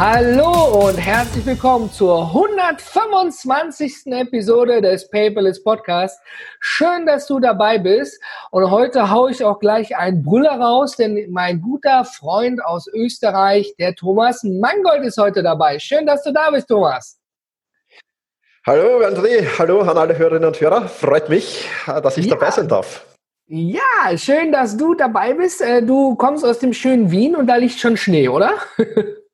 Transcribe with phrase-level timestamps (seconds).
[0.00, 4.06] Hallo und herzlich willkommen zur 125.
[4.06, 6.22] Episode des Paperless Podcasts.
[6.60, 8.22] Schön, dass du dabei bist.
[8.52, 13.74] Und heute haue ich auch gleich einen Brüller raus, denn mein guter Freund aus Österreich,
[13.80, 15.80] der Thomas Mangold, ist heute dabei.
[15.80, 17.18] Schön, dass du da bist, Thomas.
[18.64, 20.86] Hallo André, hallo an alle Hörerinnen und Hörer.
[20.86, 22.36] Freut mich, dass ich ja.
[22.36, 23.04] dabei sein darf.
[23.48, 25.60] Ja, schön, dass du dabei bist.
[25.60, 28.52] Äh, du kommst aus dem schönen Wien und da liegt schon Schnee, oder?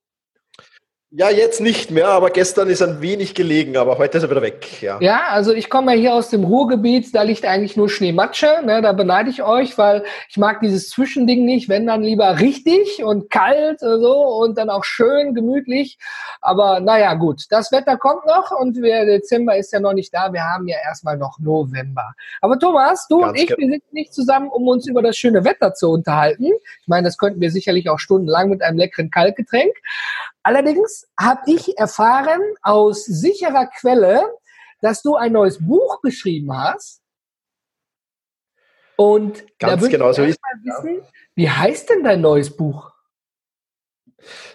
[1.16, 4.42] Ja, jetzt nicht mehr, aber gestern ist ein wenig gelegen, aber heute ist er wieder
[4.42, 4.82] weg.
[4.82, 8.62] Ja, ja also ich komme ja hier aus dem Ruhrgebiet, da liegt eigentlich nur Schneematsche,
[8.64, 13.04] ne, da beneide ich euch, weil ich mag dieses Zwischending nicht, wenn dann lieber richtig
[13.04, 15.98] und kalt und so und dann auch schön gemütlich.
[16.40, 20.32] Aber naja, gut, das Wetter kommt noch und wir, Dezember ist ja noch nicht da,
[20.32, 22.14] wir haben ja erstmal noch November.
[22.40, 25.44] Aber Thomas, du Ganz und ich, wir sind nicht zusammen, um uns über das schöne
[25.44, 26.46] Wetter zu unterhalten.
[26.80, 29.76] Ich meine, das könnten wir sicherlich auch stundenlang mit einem leckeren Kaltgetränk.
[30.44, 34.22] Allerdings habe ich erfahren aus sicherer Quelle,
[34.82, 37.00] dass du ein neues Buch geschrieben hast.
[38.96, 41.02] Und ganz genau so ist wissen,
[41.34, 42.92] wie heißt denn dein neues Buch?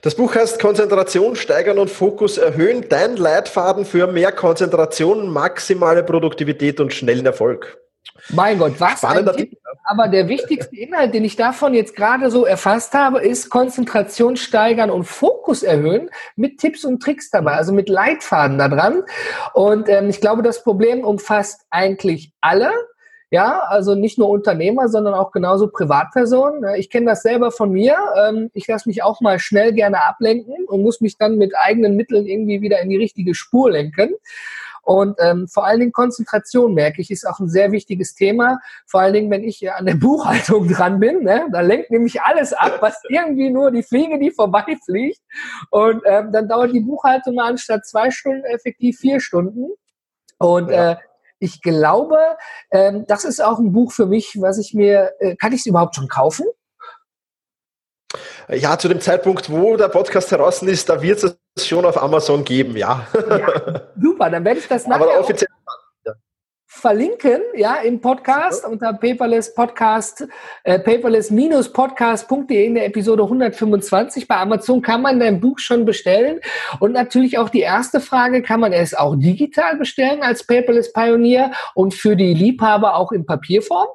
[0.02, 2.88] Das Buch heißt Konzentration steigern und Fokus erhöhen.
[2.88, 7.80] Dein Leitfaden für mehr Konzentration, maximale Produktivität und schnellen Erfolg.
[8.30, 9.50] Mein Gott, was Spannender ein
[9.92, 14.92] Aber der wichtigste Inhalt, den ich davon jetzt gerade so erfasst habe, ist Konzentration steigern
[14.92, 19.02] und Fokus erhöhen mit Tipps und Tricks dabei, also mit Leitfaden da dran.
[19.56, 22.72] Und ähm, ich glaube, das Problem umfasst eigentlich alle.
[23.32, 26.76] Ja, also nicht nur Unternehmer, sondern auch genauso Privatpersonen.
[26.76, 27.98] Ich kenne das selber von mir.
[28.16, 31.96] Ähm, ich lasse mich auch mal schnell gerne ablenken und muss mich dann mit eigenen
[31.96, 34.14] Mitteln irgendwie wieder in die richtige Spur lenken.
[34.90, 38.60] Und ähm, vor allen Dingen Konzentration, merke ich, ist auch ein sehr wichtiges Thema.
[38.88, 41.48] Vor allen Dingen, wenn ich an der Buchhaltung dran bin, ne?
[41.52, 45.22] da lenkt nämlich alles ab, was irgendwie nur die Fliege, die vorbeifliegt.
[45.70, 49.68] Und ähm, dann dauert die Buchhaltung mal anstatt zwei Stunden effektiv vier Stunden.
[50.40, 50.94] Und ja.
[50.94, 50.96] äh,
[51.38, 52.18] ich glaube,
[52.72, 55.66] ähm, das ist auch ein Buch für mich, was ich mir, äh, kann ich es
[55.68, 56.48] überhaupt schon kaufen?
[58.52, 62.44] Ja, zu dem Zeitpunkt, wo der Podcast heraus ist, da wird es schon auf Amazon
[62.44, 63.08] geben, ja.
[63.14, 65.50] ja super, dann werde ich das nachher Aber offiziell
[66.80, 68.70] verlinken, ja, im Podcast ja.
[68.70, 70.28] unter Paperless Podcast,
[70.64, 74.28] äh, paperless-podcast.de in der Episode 125.
[74.28, 76.40] Bei Amazon kann man dein Buch schon bestellen.
[76.80, 81.52] Und natürlich auch die erste Frage, kann man es auch digital bestellen als Paperless Pioneer
[81.74, 83.90] und für die Liebhaber auch in Papierform?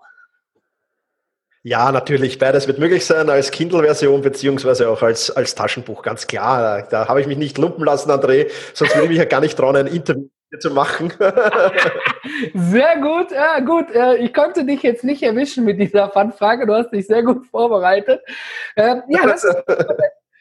[1.66, 2.38] Ja, natürlich.
[2.38, 6.86] Beides wird möglich sein als Kindle-Version beziehungsweise auch als, als Taschenbuch, ganz klar.
[6.91, 8.50] Da, habe ich mich nicht lumpen lassen, André.
[8.75, 10.28] Sonst würde ich mich ja gar nicht trauen, ein Interview
[10.60, 11.10] zu machen.
[12.54, 13.86] sehr gut, ja, gut.
[14.19, 16.66] Ich konnte dich jetzt nicht erwischen mit dieser Fanfrage.
[16.66, 18.20] Du hast dich sehr gut vorbereitet.
[18.76, 19.56] Ähm, ja, das ist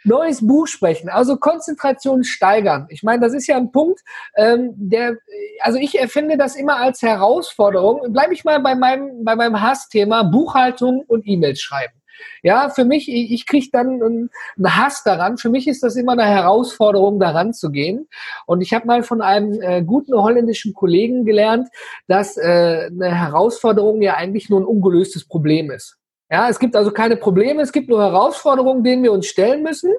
[0.04, 2.88] neues Buch sprechen, also Konzentration steigern.
[2.90, 4.02] Ich meine, das ist ja ein Punkt,
[4.36, 5.18] ähm, der,
[5.62, 8.12] also ich erfinde das immer als Herausforderung.
[8.12, 11.94] Bleibe ich mal bei meinem, bei meinem Hassthema Buchhaltung und E-Mails schreiben.
[12.42, 14.30] Ja, für mich, ich, ich kriege dann einen
[14.64, 15.38] Hass daran.
[15.38, 18.08] Für mich ist das immer eine Herausforderung, daran zu gehen.
[18.46, 21.70] Und ich habe mal von einem äh, guten holländischen Kollegen gelernt,
[22.08, 25.98] dass äh, eine Herausforderung ja eigentlich nur ein ungelöstes Problem ist.
[26.34, 29.94] Ja, es gibt also keine Probleme, es gibt nur Herausforderungen, denen wir uns stellen müssen.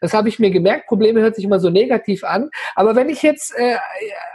[0.00, 0.86] Das habe ich mir gemerkt.
[0.86, 2.48] Probleme hört sich immer so negativ an.
[2.74, 3.76] Aber wenn ich jetzt äh,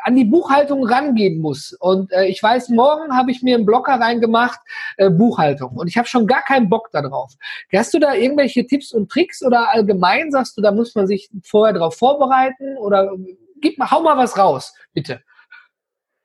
[0.04, 3.94] an die Buchhaltung rangehen muss und äh, ich weiß, morgen habe ich mir einen Blocker
[3.94, 4.60] reingemacht,
[4.98, 7.34] äh, Buchhaltung, und ich habe schon gar keinen Bock darauf.
[7.74, 11.32] Hast du da irgendwelche Tipps und Tricks oder allgemein sagst du, da muss man sich
[11.44, 13.12] vorher darauf vorbereiten oder
[13.60, 15.22] gib mal, hau mal was raus, bitte.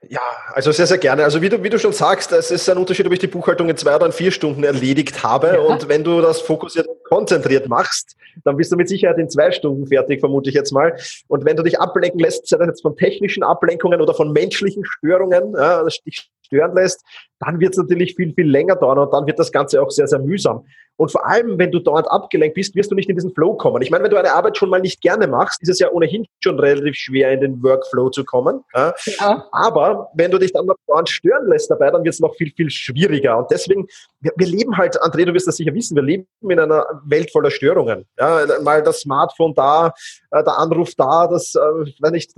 [0.09, 0.21] Ja,
[0.53, 1.25] also sehr, sehr gerne.
[1.25, 3.69] Also wie du, wie du schon sagst, es ist ein Unterschied, ob ich die Buchhaltung
[3.69, 5.49] in zwei oder in vier Stunden erledigt habe.
[5.49, 5.61] Ja.
[5.61, 9.53] Und wenn du das fokussiert und konzentriert machst, dann bist du mit Sicherheit in zwei
[9.53, 10.97] Stunden fertig, vermute ich jetzt mal.
[11.29, 14.85] Und wenn du dich ablenken lässt, sei das jetzt von technischen Ablenkungen oder von menschlichen
[14.85, 17.03] Störungen, ja, dich stören lässt,
[17.41, 20.07] dann wird es natürlich viel, viel länger dauern und dann wird das Ganze auch sehr,
[20.07, 20.65] sehr mühsam.
[20.97, 23.83] Und vor allem, wenn du dauernd abgelenkt bist, wirst du nicht in diesen Flow kommen.
[23.83, 26.27] Ich meine, wenn du eine Arbeit schon mal nicht gerne machst, ist es ja ohnehin
[26.41, 28.65] schon relativ schwer, in den Workflow zu kommen.
[28.75, 28.95] Ja.
[29.07, 29.47] Ja.
[29.51, 32.53] Aber wenn du dich dann noch dauernd stören lässt dabei, dann wird es noch viel,
[32.55, 33.39] viel schwieriger.
[33.39, 33.87] Und deswegen,
[34.21, 37.31] wir, wir, leben halt, André, du wirst das sicher wissen, wir leben in einer Welt
[37.33, 38.07] voller Störungen.
[38.19, 39.93] Ja, mal das Smartphone da,
[40.31, 41.61] äh, der Anruf da, das, äh,
[42.01, 42.33] wenn nicht,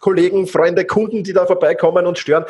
[0.00, 2.44] Kollegen, Freunde, Kunden, die da vorbeikommen und stören.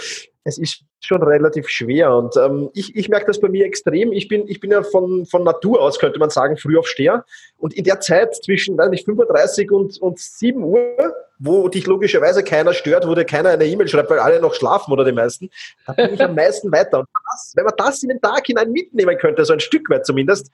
[0.46, 2.14] Es ist schon relativ schwer.
[2.14, 4.12] Und ähm, ich, ich merke das bei mir extrem.
[4.12, 7.24] Ich bin, ich bin ja von, von Natur aus, könnte man sagen, früh auf Steher.
[7.58, 12.44] Und in der Zeit zwischen weiß nicht, 35 und, und 7 Uhr, wo dich logischerweise
[12.44, 15.50] keiner stört, wo dir keiner eine E-Mail schreibt, weil alle noch schlafen oder die meisten,
[15.84, 17.00] da bin ich am meisten weiter.
[17.00, 20.06] Und das, wenn man das in den Tag hinein mitnehmen könnte, so ein Stück weit
[20.06, 20.52] zumindest,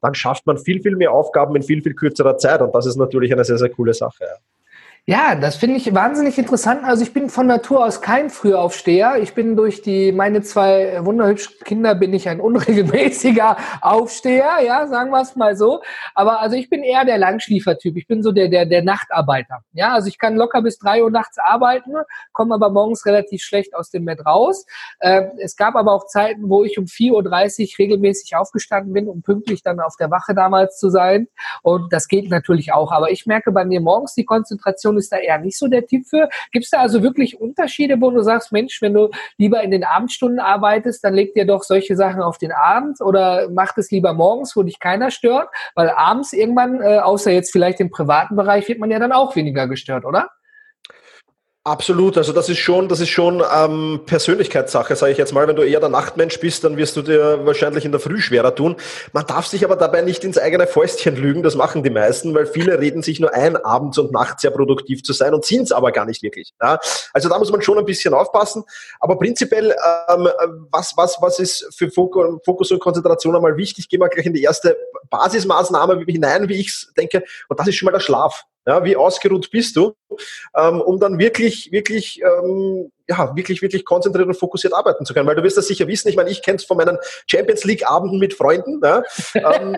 [0.00, 2.62] dann schafft man viel, viel mehr Aufgaben in viel, viel kürzerer Zeit.
[2.62, 4.24] Und das ist natürlich eine sehr, sehr coole Sache.
[4.24, 4.36] Ja.
[5.06, 6.84] Ja, das finde ich wahnsinnig interessant.
[6.84, 9.16] Also ich bin von Natur aus kein Frühaufsteher.
[9.20, 15.10] Ich bin durch die meine zwei wunderhübschen Kinder bin ich ein unregelmäßiger Aufsteher, ja, sagen
[15.10, 15.80] wir es mal so.
[16.14, 17.96] Aber also ich bin eher der Langschliefertyp.
[17.96, 19.64] Ich bin so der der der Nachtarbeiter.
[19.72, 21.92] Ja, also ich kann locker bis drei Uhr nachts arbeiten,
[22.32, 24.66] komme aber morgens relativ schlecht aus dem Bett raus.
[25.00, 29.22] Äh, es gab aber auch Zeiten, wo ich um 4.30 Uhr regelmäßig aufgestanden bin, um
[29.22, 31.26] pünktlich dann auf der Wache damals zu sein.
[31.62, 32.92] Und das geht natürlich auch.
[32.92, 36.06] Aber ich merke bei mir morgens die Konzentration ist da eher nicht so der Tipp
[36.06, 36.28] für.
[36.52, 39.84] Gibt es da also wirklich Unterschiede, wo du sagst, Mensch, wenn du lieber in den
[39.84, 44.14] Abendstunden arbeitest, dann leg dir doch solche Sachen auf den Abend oder mach es lieber
[44.14, 48.68] morgens, wo dich keiner stört, weil abends irgendwann, äh, außer jetzt vielleicht im privaten Bereich,
[48.68, 50.30] wird man ja dann auch weniger gestört, oder?
[51.62, 55.46] Absolut, also das ist schon, das ist schon ähm, Persönlichkeitssache, sage ich jetzt mal.
[55.46, 58.54] Wenn du eher der Nachtmensch bist, dann wirst du dir wahrscheinlich in der Früh schwerer
[58.54, 58.76] tun.
[59.12, 62.46] Man darf sich aber dabei nicht ins eigene Fäustchen lügen, das machen die meisten, weil
[62.46, 65.72] viele reden sich nur ein, abends und nachts sehr produktiv zu sein und sind es
[65.72, 66.54] aber gar nicht wirklich.
[66.62, 66.78] Ja?
[67.12, 68.64] Also da muss man schon ein bisschen aufpassen.
[68.98, 69.76] Aber prinzipiell,
[70.08, 70.30] ähm,
[70.70, 73.90] was, was, was ist für Fokus und Konzentration einmal wichtig?
[73.90, 74.78] Gehen wir gleich in die erste
[75.10, 78.46] Basismaßnahme hinein, wie ich es denke, und das ist schon mal der Schlaf.
[78.66, 79.94] Ja, wie ausgeruht bist du,
[80.54, 85.26] ähm, um dann wirklich, wirklich, ähm, ja, wirklich, wirklich konzentriert und fokussiert arbeiten zu können.
[85.26, 86.08] Weil du wirst das sicher wissen.
[86.08, 88.80] Ich meine, ich kenne es von meinen Champions League Abenden mit Freunden.
[88.84, 89.02] Ja,
[89.34, 89.76] ähm,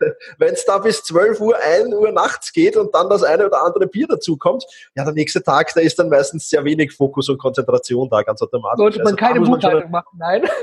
[0.38, 3.62] wenn es da bis 12 Uhr, 1 Uhr nachts geht und dann das eine oder
[3.62, 4.64] andere Bier dazukommt,
[4.94, 8.42] ja, der nächste Tag, da ist dann meistens sehr wenig Fokus und Konzentration da, ganz
[8.42, 8.78] automatisch.
[8.78, 10.48] Sollte man also, keine Buchhaltung schon, machen, nein?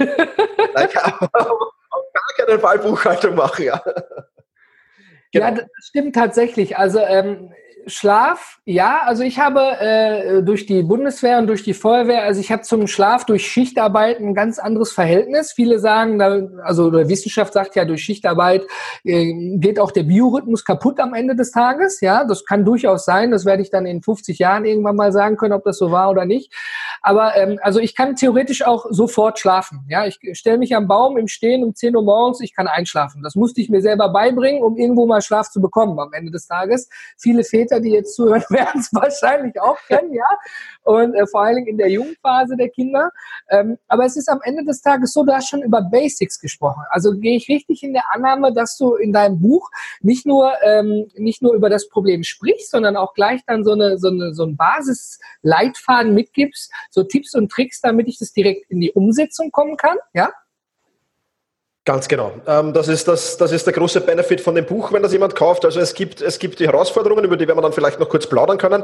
[0.73, 0.89] nein
[1.33, 3.81] auf gar keinen Fall Buchhaltung machen, ja.
[5.35, 5.47] Genau.
[5.47, 6.77] Ja, das stimmt tatsächlich.
[6.77, 7.51] Also ähm,
[7.87, 12.51] Schlaf, ja, also ich habe äh, durch die Bundeswehr und durch die Feuerwehr, also ich
[12.51, 15.51] habe zum Schlaf durch Schichtarbeit ein ganz anderes Verhältnis.
[15.51, 16.21] Viele sagen,
[16.61, 18.65] also die Wissenschaft sagt ja, durch Schichtarbeit
[19.03, 22.01] äh, geht auch der Biorhythmus kaputt am Ende des Tages.
[22.01, 23.31] Ja, das kann durchaus sein.
[23.31, 26.09] Das werde ich dann in 50 Jahren irgendwann mal sagen können, ob das so war
[26.09, 26.53] oder nicht.
[27.01, 29.85] Aber ähm, also ich kann theoretisch auch sofort schlafen.
[29.89, 33.21] Ja, ich stelle mich am Baum im Stehen um 10 Uhr morgens, ich kann einschlafen.
[33.23, 36.47] Das musste ich mir selber beibringen, um irgendwo mal Schlaf zu bekommen am Ende des
[36.47, 36.89] Tages.
[37.17, 40.27] Viele Väter Väter, die jetzt zuhören, werden es wahrscheinlich auch kennen, ja.
[40.83, 43.11] Und äh, vor allen Dingen in der Jugendphase der Kinder.
[43.49, 46.83] Ähm, aber es ist am Ende des Tages so, du hast schon über Basics gesprochen.
[46.89, 49.69] Also gehe ich richtig in der Annahme, dass du in deinem Buch
[50.01, 53.97] nicht nur, ähm, nicht nur über das Problem sprichst, sondern auch gleich dann so eine,
[53.97, 58.79] so eine, so ein Basisleitfaden mitgibst, so Tipps und Tricks, damit ich das direkt in
[58.79, 60.31] die Umsetzung kommen kann, ja?
[61.85, 62.33] Ganz genau.
[62.47, 65.35] Ähm, das, ist das, das ist der große Benefit von dem Buch, wenn das jemand
[65.35, 65.65] kauft.
[65.65, 68.25] Also es gibt, es gibt die Herausforderungen, über die werden wir dann vielleicht noch kurz
[68.25, 68.83] plaudern können.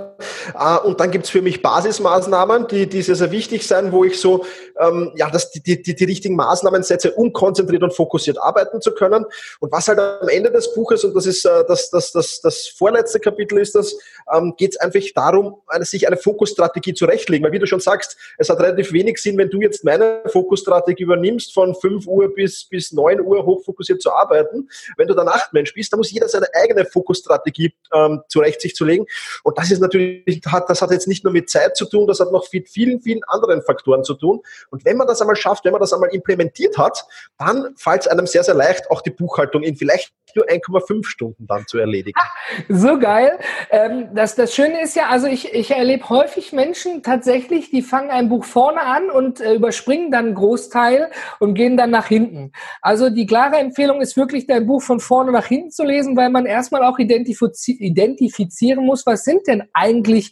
[0.53, 4.03] Äh, und dann gibt es für mich Basismaßnahmen, die, die sehr, sehr wichtig sein, wo
[4.03, 4.45] ich so
[4.79, 8.91] ähm, ja, das, die, die, die richtigen Maßnahmen setze, um konzentriert und fokussiert arbeiten zu
[8.91, 9.25] können.
[9.59, 12.67] Und was halt am Ende des Buches, und das ist äh, das, das, das, das
[12.67, 13.97] vorletzte Kapitel ist das,
[14.31, 17.43] ähm, geht es einfach darum, sich eine Fokusstrategie zurechtlegen.
[17.43, 21.01] Weil wie du schon sagst, es hat relativ wenig Sinn, wenn du jetzt meine Fokusstrategie
[21.01, 24.69] übernimmst von 5 Uhr bis, bis 9 Uhr hochfokussiert zu arbeiten.
[24.97, 28.85] Wenn du der Nachtmensch bist, dann muss jeder seine eigene Fokusstrategie ähm, zurecht sich zu
[28.85, 29.05] legen.
[29.43, 32.19] Und das ist natürlich, hat, das hat jetzt nicht nur mit Zeit zu tun, das
[32.19, 34.41] hat noch mit vielen, vielen anderen Faktoren zu tun.
[34.69, 37.05] Und wenn man das einmal schafft, wenn man das einmal implementiert hat,
[37.37, 41.47] dann fällt es einem sehr, sehr leicht, auch die Buchhaltung in vielleicht nur 1,5 Stunden
[41.47, 42.19] dann zu erledigen.
[42.67, 43.39] So geil.
[43.69, 48.09] Ähm, das, das Schöne ist ja, also ich, ich erlebe häufig Menschen tatsächlich, die fangen
[48.09, 51.09] ein Buch vorne an und äh, überspringen dann einen Großteil
[51.39, 52.51] und gehen dann nach hinten.
[52.81, 56.29] Also die klare Empfehlung ist wirklich, dein Buch von vorne nach hinten zu lesen, weil
[56.29, 60.31] man erstmal auch identifizieren muss, was sind denn eigentlich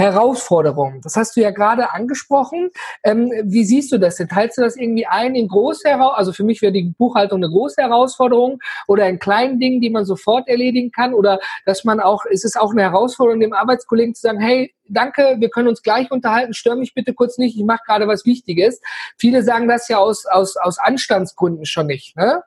[0.00, 1.00] Herausforderungen.
[1.02, 2.70] Das hast du ja gerade angesprochen.
[3.04, 4.28] Ähm, wie siehst du das denn?
[4.28, 6.18] Teilst du das irgendwie ein in große Herausforderungen?
[6.18, 10.04] Also für mich wäre die Buchhaltung eine große Herausforderung oder in kleinen Dingen, die man
[10.04, 14.22] sofort erledigen kann oder dass man auch, ist es auch eine Herausforderung, dem Arbeitskollegen zu
[14.22, 17.82] sagen, hey, danke, wir können uns gleich unterhalten, stör mich bitte kurz nicht, ich mache
[17.86, 18.80] gerade was Wichtiges.
[19.18, 22.16] Viele sagen das ja aus, aus, aus Anstandsgründen schon nicht.
[22.16, 22.42] Ne?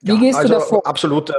[0.00, 0.86] Wie ja, gehst also du davor?
[0.86, 1.32] Absolut.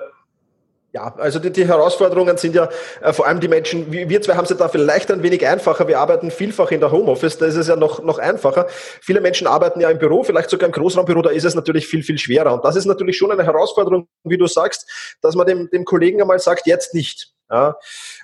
[0.98, 2.70] Ja, also die, die, Herausforderungen sind ja
[3.02, 5.88] äh, vor allem die Menschen, wir zwei haben es ja da vielleicht ein wenig einfacher.
[5.88, 8.66] Wir arbeiten vielfach in der Homeoffice, da ist es ja noch, noch einfacher.
[8.70, 12.02] Viele Menschen arbeiten ja im Büro, vielleicht sogar im Großraumbüro, da ist es natürlich viel,
[12.02, 12.52] viel schwerer.
[12.52, 14.90] Und das ist natürlich schon eine Herausforderung, wie du sagst,
[15.22, 17.37] dass man dem, dem Kollegen einmal sagt, jetzt nicht.
[17.50, 17.78] Ja.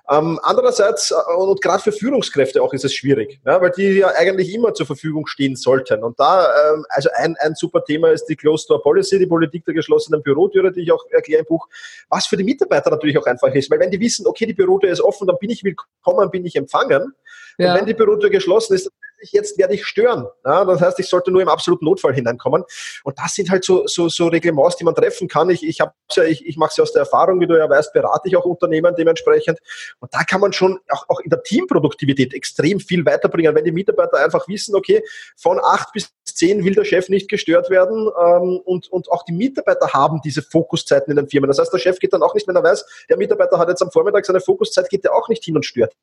[0.10, 4.10] Ähm, andererseits, äh, und gerade für Führungskräfte auch ist es schwierig, ja, weil die ja
[4.10, 6.04] eigentlich immer zur Verfügung stehen sollten.
[6.04, 9.64] Und da, ähm, also ein, ein super Thema ist die Closed Door Policy, die Politik
[9.64, 11.68] der geschlossenen Bürotüre, die ich auch erkläre im Buch,
[12.10, 13.72] was für die Mitarbeiter natürlich auch einfach ist.
[13.72, 16.58] Weil wenn die wissen, okay, die Bürotür ist offen, dann bin ich willkommen, bin ich
[16.58, 17.14] empfangen.
[17.58, 17.72] Ja.
[17.72, 18.92] Und wenn die Bürotür geschlossen ist,
[19.32, 20.28] jetzt werde ich stören.
[20.46, 22.64] Ja, das heißt, ich sollte nur im absoluten Notfall hineinkommen.
[23.04, 25.50] Und das sind halt so, so, so Reglements, die man treffen kann.
[25.50, 27.94] Ich, ich, ja, ich, ich mache es ja aus der Erfahrung, wie du ja weißt,
[27.94, 29.60] berate ich auch Unternehmen dementsprechend.
[30.00, 33.72] Und da kann man schon auch, auch in der Teamproduktivität extrem viel weiterbringen, wenn die
[33.72, 35.04] Mitarbeiter einfach wissen, okay,
[35.36, 39.34] von acht bis zehn will der Chef nicht gestört werden ähm, und, und auch die
[39.34, 41.48] Mitarbeiter haben diese Fokuszeiten in den Firmen.
[41.48, 43.82] Das heißt, der Chef geht dann auch nicht, wenn er weiß, der Mitarbeiter hat jetzt
[43.82, 45.94] am Vormittag seine Fokuszeit, geht er auch nicht hin und stört.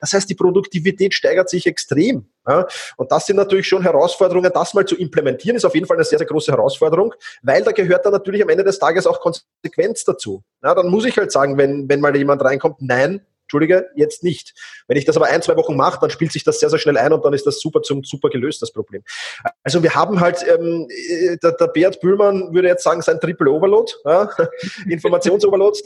[0.00, 2.28] Das heißt, die Produktivität steigert sich extrem.
[2.46, 2.59] Ja?
[2.96, 4.50] Und das sind natürlich schon Herausforderungen.
[4.52, 7.72] Das mal zu implementieren ist auf jeden Fall eine sehr, sehr große Herausforderung, weil da
[7.72, 10.42] gehört dann natürlich am Ende des Tages auch Konsequenz dazu.
[10.62, 14.54] Ja, dann muss ich halt sagen, wenn, wenn mal jemand reinkommt, nein, Entschuldige, jetzt nicht.
[14.86, 16.96] Wenn ich das aber ein, zwei Wochen mache, dann spielt sich das sehr, sehr schnell
[16.96, 19.02] ein und dann ist das super zum super gelöst, das Problem.
[19.64, 23.50] Also wir haben halt, ähm, äh, der, der Bert Bühlmann würde jetzt sagen, sein Triple
[23.50, 24.30] Overload, ja?
[24.88, 25.80] Informationsoverload,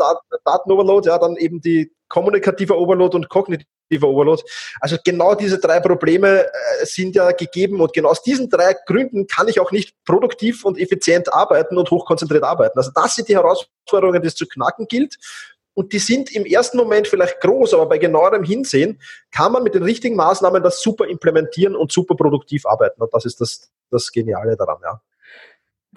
[0.45, 4.43] Datenoverload, ja, dann eben die kommunikative Overload und kognitiver Overload.
[4.81, 6.51] Also genau diese drei Probleme äh,
[6.85, 10.79] sind ja gegeben und genau aus diesen drei Gründen kann ich auch nicht produktiv und
[10.79, 12.79] effizient arbeiten und hochkonzentriert arbeiten.
[12.79, 15.17] Also das sind die Herausforderungen, die es zu knacken gilt.
[15.75, 19.01] Und die sind im ersten Moment vielleicht groß, aber bei genauerem Hinsehen
[19.33, 23.03] kann man mit den richtigen Maßnahmen das super implementieren und super produktiv arbeiten.
[23.03, 25.01] Und das ist das, das Geniale daran, ja.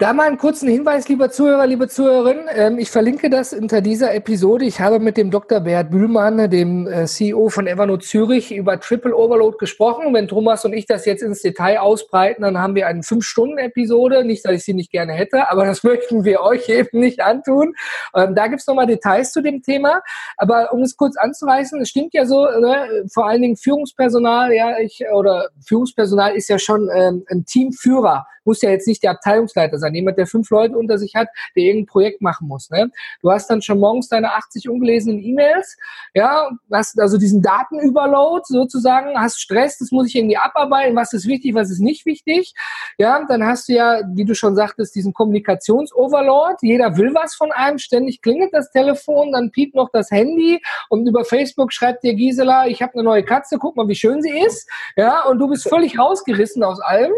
[0.00, 2.42] Da mal einen kurzen Hinweis, lieber Zuhörer, liebe Zuhörerin.
[2.54, 4.64] Ähm, ich verlinke das unter dieser Episode.
[4.64, 5.58] Ich habe mit dem Dr.
[5.58, 10.14] Bert Bühlmann, dem äh, CEO von Evernote Zürich, über Triple Overload gesprochen.
[10.14, 14.24] Wenn Thomas und ich das jetzt ins Detail ausbreiten, dann haben wir eine Fünf-Stunden-Episode.
[14.24, 17.74] Nicht, dass ich sie nicht gerne hätte, aber das möchten wir euch eben nicht antun.
[18.14, 20.00] Ähm, da gibt's nochmal Details zu dem Thema.
[20.36, 23.04] Aber um es kurz anzureißen, es stimmt ja so, ne?
[23.12, 28.62] vor allen Dingen Führungspersonal, ja, ich, oder Führungspersonal ist ja schon ähm, ein Teamführer muss
[28.62, 31.86] ja jetzt nicht der Abteilungsleiter sein, jemand, der fünf Leute unter sich hat, der irgendein
[31.86, 32.70] Projekt machen muss.
[32.70, 32.90] Ne?
[33.20, 35.76] Du hast dann schon morgens deine 80 ungelesenen E-Mails,
[36.14, 41.26] ja, hast also diesen Datenüberload sozusagen, hast Stress, das muss ich irgendwie abarbeiten, was ist
[41.26, 42.54] wichtig, was ist nicht wichtig.
[42.96, 46.56] Ja, dann hast du ja, wie du schon sagtest, diesen Kommunikationsoverload.
[46.62, 51.06] Jeder will was von einem, ständig klingelt das Telefon, dann piept noch das Handy und
[51.06, 54.38] über Facebook schreibt dir Gisela, ich habe eine neue Katze, guck mal, wie schön sie
[54.40, 54.70] ist.
[54.96, 57.12] Ja, und du bist völlig rausgerissen aus allem.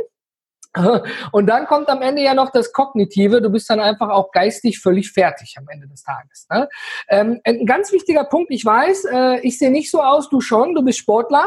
[1.33, 3.43] Und dann kommt am Ende ja noch das Kognitive.
[3.43, 6.47] Du bist dann einfach auch geistig völlig fertig am Ende des Tages.
[6.51, 6.69] Ne?
[7.09, 10.75] Ähm, ein ganz wichtiger Punkt, ich weiß, äh, ich sehe nicht so aus, du schon,
[10.75, 11.45] du bist Sportler.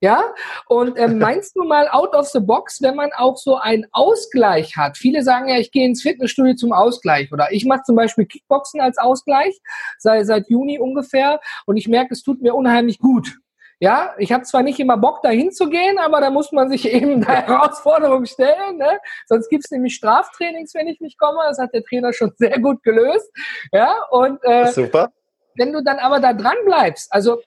[0.00, 0.22] Ja,
[0.66, 4.76] und ähm, meinst du mal out of the box, wenn man auch so einen Ausgleich
[4.76, 4.98] hat?
[4.98, 8.82] Viele sagen ja, ich gehe ins Fitnessstudio zum Ausgleich oder ich mache zum Beispiel Kickboxen
[8.82, 9.58] als Ausgleich
[9.96, 13.38] seit, seit Juni ungefähr und ich merke, es tut mir unheimlich gut.
[13.84, 17.20] Ja, ich habe zwar nicht immer Bock, da hinzugehen, aber da muss man sich eben
[17.20, 18.78] der Herausforderung stellen.
[18.78, 18.98] Ne?
[19.26, 21.40] Sonst gibt es nämlich Straftrainings, wenn ich nicht komme.
[21.46, 23.30] Das hat der Trainer schon sehr gut gelöst.
[23.72, 25.12] Ja, und äh, Super.
[25.56, 27.42] wenn du dann aber da dran bleibst, also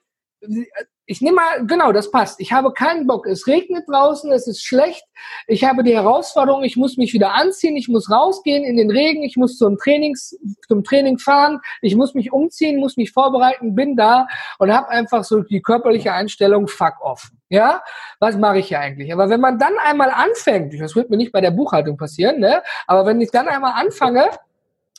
[1.10, 2.38] ich nehme mal, genau, das passt.
[2.38, 3.26] Ich habe keinen Bock.
[3.26, 5.02] Es regnet draußen, es ist schlecht.
[5.46, 9.22] Ich habe die Herausforderung, ich muss mich wieder anziehen, ich muss rausgehen in den Regen,
[9.22, 10.38] ich muss zum Trainings,
[10.68, 14.26] zum Training fahren, ich muss mich umziehen, muss mich vorbereiten, bin da
[14.58, 17.30] und habe einfach so die körperliche Einstellung, fuck off.
[17.48, 17.82] Ja,
[18.20, 19.10] was mache ich hier eigentlich?
[19.10, 22.62] Aber wenn man dann einmal anfängt, das wird mir nicht bei der Buchhaltung passieren, ne?
[22.86, 24.28] Aber wenn ich dann einmal anfange,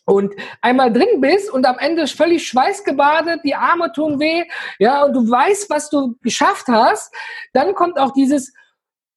[0.10, 4.44] und einmal drin bist und am Ende völlig schweißgebadet, die Arme tun weh,
[4.80, 7.14] ja, und du weißt, was du geschafft hast,
[7.54, 8.54] dann kommt auch dieses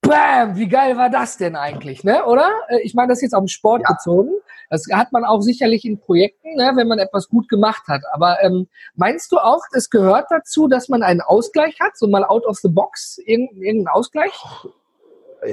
[0.02, 2.26] Bam, wie geil war das denn eigentlich, ne?
[2.26, 2.50] Oder?
[2.68, 3.92] Äh, ich meine, das ist jetzt auf den Sport ja.
[3.92, 4.32] bezogen.
[4.68, 8.02] Das hat man auch sicherlich in Projekten, ne, wenn man etwas gut gemacht hat.
[8.12, 12.24] Aber ähm, meinst du auch, es gehört dazu, dass man einen Ausgleich hat, so mal
[12.24, 14.32] out of the box, irgendeinen Ausgleich?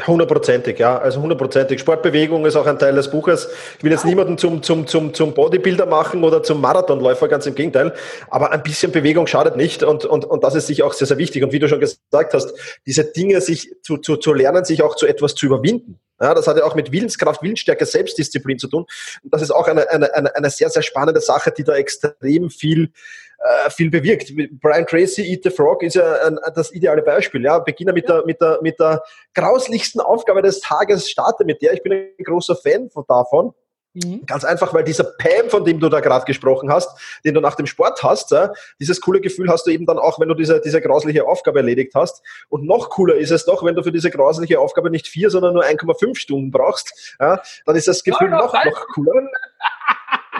[0.05, 0.99] Hundertprozentig, ja.
[0.99, 1.79] Also hundertprozentig.
[1.79, 3.49] Sportbewegung ist auch ein Teil des Buches.
[3.79, 7.55] Ich will jetzt niemanden zum, zum, zum, zum Bodybuilder machen oder zum Marathonläufer, ganz im
[7.55, 7.93] Gegenteil.
[8.29, 11.17] Aber ein bisschen Bewegung schadet nicht und, und, und das ist sicher auch sehr, sehr
[11.17, 11.43] wichtig.
[11.43, 12.53] Und wie du schon gesagt hast,
[12.85, 15.99] diese Dinge sich zu, zu, zu lernen, sich auch zu etwas zu überwinden.
[16.21, 18.85] Ja, das hat ja auch mit Willenskraft, Willensstärke, Selbstdisziplin zu tun.
[19.23, 22.49] Und das ist auch eine, eine, eine, eine sehr, sehr spannende Sache, die da extrem
[22.49, 22.91] viel
[23.39, 24.33] äh, viel bewirkt.
[24.59, 27.41] Brian Tracy, Eat the Frog, ist ja ein, das ideale Beispiel.
[27.41, 29.01] Ja, beginne mit der, mit der, mit der
[29.33, 31.71] grauslichsten Aufgabe des Tages, starte mit der.
[31.73, 33.53] Ich bin ein großer Fan von davon.
[33.93, 34.25] Mhm.
[34.25, 36.89] Ganz einfach, weil dieser Pam, von dem du da gerade gesprochen hast,
[37.25, 40.19] den du nach dem Sport hast, ja, dieses coole Gefühl hast du eben dann auch,
[40.19, 42.21] wenn du diese, diese grausliche Aufgabe erledigt hast.
[42.49, 45.53] Und noch cooler ist es doch, wenn du für diese grausliche Aufgabe nicht vier, sondern
[45.53, 49.13] nur 1,5 Stunden brauchst, ja, dann ist das Gefühl noch, noch cooler.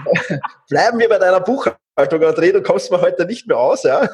[0.70, 1.80] Bleiben wir bei deiner Buchhaltung.
[2.00, 4.08] Buchhaltung, André, du kommst mir heute nicht mehr aus, ja.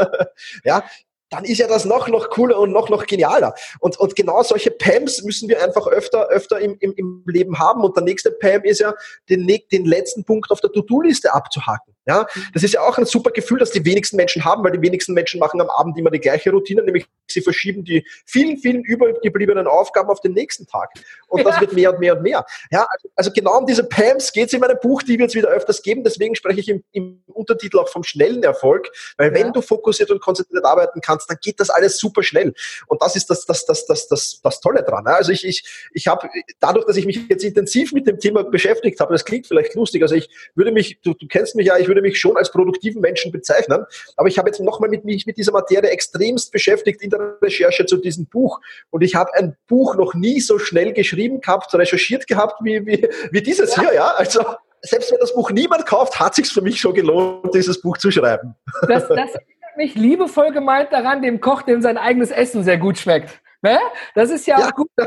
[0.64, 0.84] ja,
[1.32, 3.54] dann ist ja das noch, noch cooler und noch, noch genialer.
[3.80, 7.82] Und, und genau solche PAMs müssen wir einfach öfter, öfter im, im, im Leben haben.
[7.82, 8.92] Und der nächste PAM ist ja,
[9.30, 11.94] den, den letzten Punkt auf der To-Do-Liste abzuhaken.
[12.06, 14.82] Ja, das ist ja auch ein super Gefühl, das die wenigsten Menschen haben, weil die
[14.82, 18.82] wenigsten Menschen machen am Abend immer die gleiche Routine, nämlich sie verschieben die vielen, vielen
[18.82, 20.90] übergebliebenen Aufgaben auf den nächsten Tag.
[21.28, 22.44] Und das wird mehr und mehr und mehr.
[22.72, 25.36] Ja, also, also genau um diese PAMs geht es in meinem Buch, die wird es
[25.36, 26.02] wieder öfters geben.
[26.02, 29.52] Deswegen spreche ich im, im Untertitel auch vom schnellen Erfolg, weil wenn ja.
[29.52, 32.52] du fokussiert und konzentriert arbeiten kannst, dann geht das alles super schnell.
[32.88, 35.06] Und das ist das, das, das, das, das, das Tolle dran.
[35.06, 36.28] Also ich, ich, ich habe
[36.58, 40.02] dadurch, dass ich mich jetzt intensiv mit dem Thema beschäftigt habe, das klingt vielleicht lustig,
[40.02, 43.02] also ich würde mich, du, du kennst mich ja, ich würde mich schon als produktiven
[43.02, 43.84] Menschen bezeichnen.
[44.16, 47.84] Aber ich habe jetzt nochmal mit mich mit dieser Materie extremst beschäftigt in der Recherche
[47.84, 48.60] zu diesem Buch.
[48.90, 53.08] Und ich habe ein Buch noch nie so schnell geschrieben gehabt, recherchiert gehabt wie, wie,
[53.30, 53.82] wie dieses ja.
[53.82, 54.06] hier, ja.
[54.16, 54.42] Also
[54.80, 58.10] selbst wenn das Buch niemand kauft, hat sich für mich schon gelohnt, dieses Buch zu
[58.10, 58.56] schreiben.
[58.88, 62.98] Das, das erinnert mich liebevoll gemeint daran, dem Koch, dem sein eigenes Essen sehr gut
[62.98, 63.40] schmeckt.
[63.62, 63.78] Ne?
[64.14, 64.70] Das ist ja auch ja.
[64.70, 64.88] gut.
[64.96, 65.06] Ne?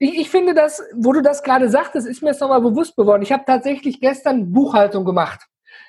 [0.00, 3.22] Ich, ich, finde das, wo du das gerade sagtest, ist mir jetzt nochmal bewusst geworden.
[3.22, 5.46] Ich habe tatsächlich gestern Buchhaltung gemacht.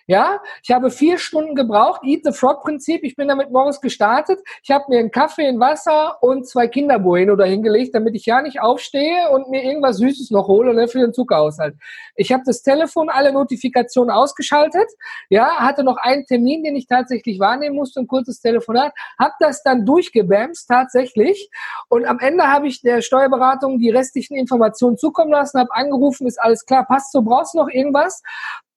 [0.08, 3.04] Ja, ich habe vier Stunden gebraucht, Eat the Frog Prinzip.
[3.04, 4.40] Ich bin damit morgens gestartet.
[4.62, 8.62] Ich habe mir einen Kaffee, ein Wasser und zwei Kinderbueno dahingelegt, damit ich ja nicht
[8.62, 11.76] aufstehe und mir irgendwas Süßes noch hole ne, für den Zuckerhaushalt.
[12.16, 14.88] Ich habe das Telefon, alle Notifikationen ausgeschaltet.
[15.30, 18.94] Ja, hatte noch einen Termin, den ich tatsächlich wahrnehmen musste, ein kurzes Telefonat.
[19.18, 21.50] Habe das dann durchgebämst tatsächlich.
[21.90, 26.40] Und am Ende habe ich der Steuerberatung die restlichen Informationen zukommen lassen, habe angerufen, ist
[26.40, 28.22] alles klar, passt so, brauchst noch irgendwas?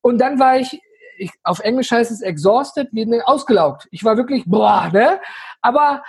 [0.01, 0.81] Und dann war ich
[1.19, 3.89] ich, auf Englisch heißt es exhausted, wie ne, ausgelaugt.
[3.91, 5.21] Ich war wirklich, boah, ne?
[5.61, 6.03] Aber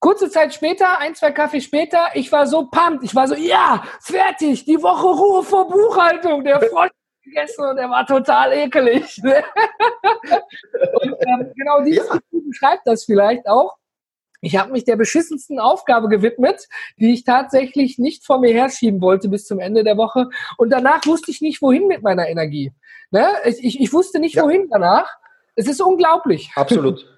[0.00, 3.04] kurze Zeit später, ein, zwei Kaffee später, ich war so pumped.
[3.04, 6.44] Ich war so, ja, fertig, die Woche Ruhe vor Buchhaltung.
[6.44, 6.92] Der Freund
[7.24, 9.18] gegessen und er war total ekelig.
[9.22, 9.42] Ne?
[11.02, 12.18] und ähm, genau dieses ja.
[12.30, 13.76] beschreibt das vielleicht auch.
[14.40, 16.68] Ich habe mich der beschissensten Aufgabe gewidmet,
[16.98, 20.28] die ich tatsächlich nicht vor mir herschieben wollte bis zum Ende der Woche.
[20.56, 22.72] Und danach wusste ich nicht, wohin mit meiner Energie.
[23.10, 23.28] Ne?
[23.44, 24.42] Ich, ich wusste nicht, ja.
[24.44, 25.08] wohin danach.
[25.54, 26.50] Es ist unglaublich.
[26.54, 27.06] Absolut.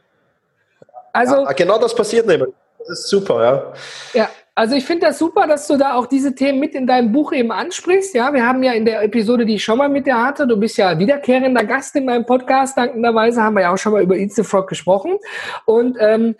[1.12, 2.54] Also, ja, genau das passiert nämlich.
[2.78, 3.72] Das ist super, ja.
[4.14, 7.12] Ja, also ich finde das super, dass du da auch diese Themen mit in deinem
[7.12, 8.14] Buch eben ansprichst.
[8.14, 10.56] Ja, wir haben ja in der Episode, die ich schon mal mit dir hatte, du
[10.56, 14.16] bist ja wiederkehrender Gast in meinem Podcast, dankenderweise haben wir ja auch schon mal über
[14.16, 15.18] Eat the Frog gesprochen.
[15.64, 16.36] Und ähm,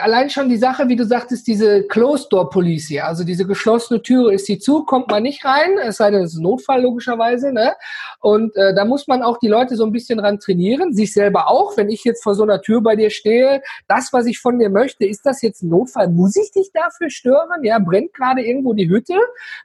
[0.00, 4.34] allein schon die Sache, wie du sagtest, diese Closed Door Police, also diese geschlossene Türe
[4.34, 7.52] ist die zu, kommt man nicht rein, es sei denn, es ist ein Notfall logischerweise,
[7.52, 7.74] ne?
[8.20, 11.48] Und äh, da muss man auch die Leute so ein bisschen dran trainieren, sich selber
[11.48, 14.58] auch, wenn ich jetzt vor so einer Tür bei dir stehe, das, was ich von
[14.58, 16.08] dir möchte, ist das jetzt ein Notfall?
[16.08, 17.62] Muss ich dich dafür stören?
[17.62, 19.18] Ja, brennt gerade irgendwo die Hütte?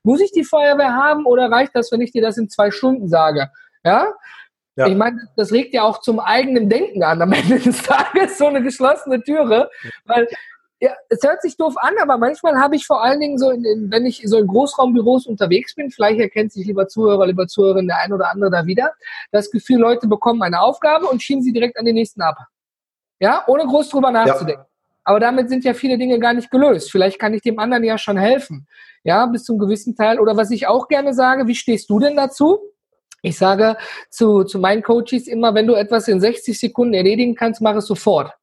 [0.04, 3.08] Muss ich die Feuerwehr haben oder reicht das, wenn ich dir das in zwei Stunden
[3.08, 3.50] sage?
[3.84, 4.14] Ja,
[4.76, 4.88] ja.
[4.88, 8.48] Ich meine, das regt ja auch zum eigenen Denken an am Ende des Tages, so
[8.48, 9.70] eine geschlossene Türe.
[10.06, 10.28] Weil
[10.80, 13.64] ja, es hört sich doof an, aber manchmal habe ich vor allen Dingen so, in,
[13.64, 17.88] in, wenn ich so in Großraumbüros unterwegs bin, vielleicht erkennt sich lieber Zuhörer, lieber Zuhörerin
[17.88, 18.92] der ein oder andere da wieder,
[19.32, 22.38] das Gefühl, Leute bekommen eine Aufgabe und schieben sie direkt an den nächsten ab.
[23.20, 24.64] Ja, ohne groß drüber nachzudenken.
[24.64, 24.68] Ja.
[25.04, 26.92] Aber damit sind ja viele Dinge gar nicht gelöst.
[26.92, 28.68] Vielleicht kann ich dem anderen ja schon helfen.
[29.04, 30.20] Ja, bis zum gewissen Teil.
[30.20, 32.60] Oder was ich auch gerne sage, wie stehst du denn dazu?
[33.22, 33.78] Ich sage
[34.10, 37.86] zu, zu meinen Coaches immer, wenn du etwas in 60 Sekunden erledigen kannst, mach es
[37.86, 38.34] sofort.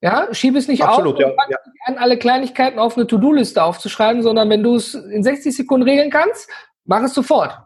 [0.00, 1.58] Ja, schiebe es nicht Absolut, auf, ja, ja.
[1.86, 6.10] an alle Kleinigkeiten auf eine To-Do-Liste aufzuschreiben, sondern wenn du es in 60 Sekunden regeln
[6.10, 6.50] kannst,
[6.84, 7.58] mach es sofort.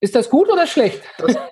[0.00, 1.02] Ist das gut oder schlecht?
[1.18, 1.36] Das,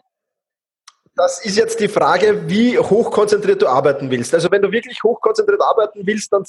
[1.21, 4.33] das ist jetzt die Frage, wie hochkonzentriert du arbeiten willst.
[4.33, 6.45] Also wenn du wirklich hochkonzentriert arbeiten willst, dann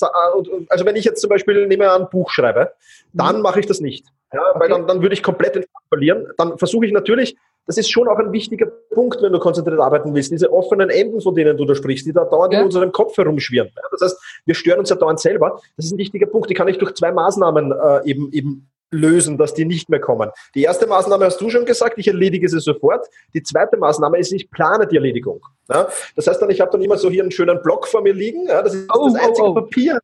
[0.69, 2.71] also wenn ich jetzt zum Beispiel nehme ein Buch schreibe,
[3.11, 3.41] dann mhm.
[3.41, 4.05] mache ich das nicht.
[4.33, 4.59] Ja, okay.
[4.61, 6.27] Weil dann, dann würde ich komplett den Faden verlieren.
[6.37, 10.15] Dann versuche ich natürlich, das ist schon auch ein wichtiger Punkt, wenn du konzentriert arbeiten
[10.15, 12.59] willst, diese offenen Enden, von denen du da sprichst, die da dauernd ja.
[12.59, 13.71] in unserem Kopf herumschwirren.
[13.91, 15.59] Das heißt, wir stören uns ja dauernd selber.
[15.75, 19.37] Das ist ein wichtiger Punkt, die kann ich durch zwei Maßnahmen äh, eben, eben lösen,
[19.37, 20.29] dass die nicht mehr kommen.
[20.55, 23.07] Die erste Maßnahme hast du schon gesagt, ich erledige sie sofort.
[23.33, 25.41] Die zweite Maßnahme ist, ich plane die Erledigung.
[25.69, 28.13] Ja, das heißt dann, ich habe dann immer so hier einen schönen Block vor mir
[28.13, 28.47] liegen.
[28.47, 29.55] Ja, das ist oh, das einzige oh, oh.
[29.55, 29.99] Papier.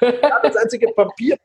[0.00, 1.36] Ja, das einzige Papier,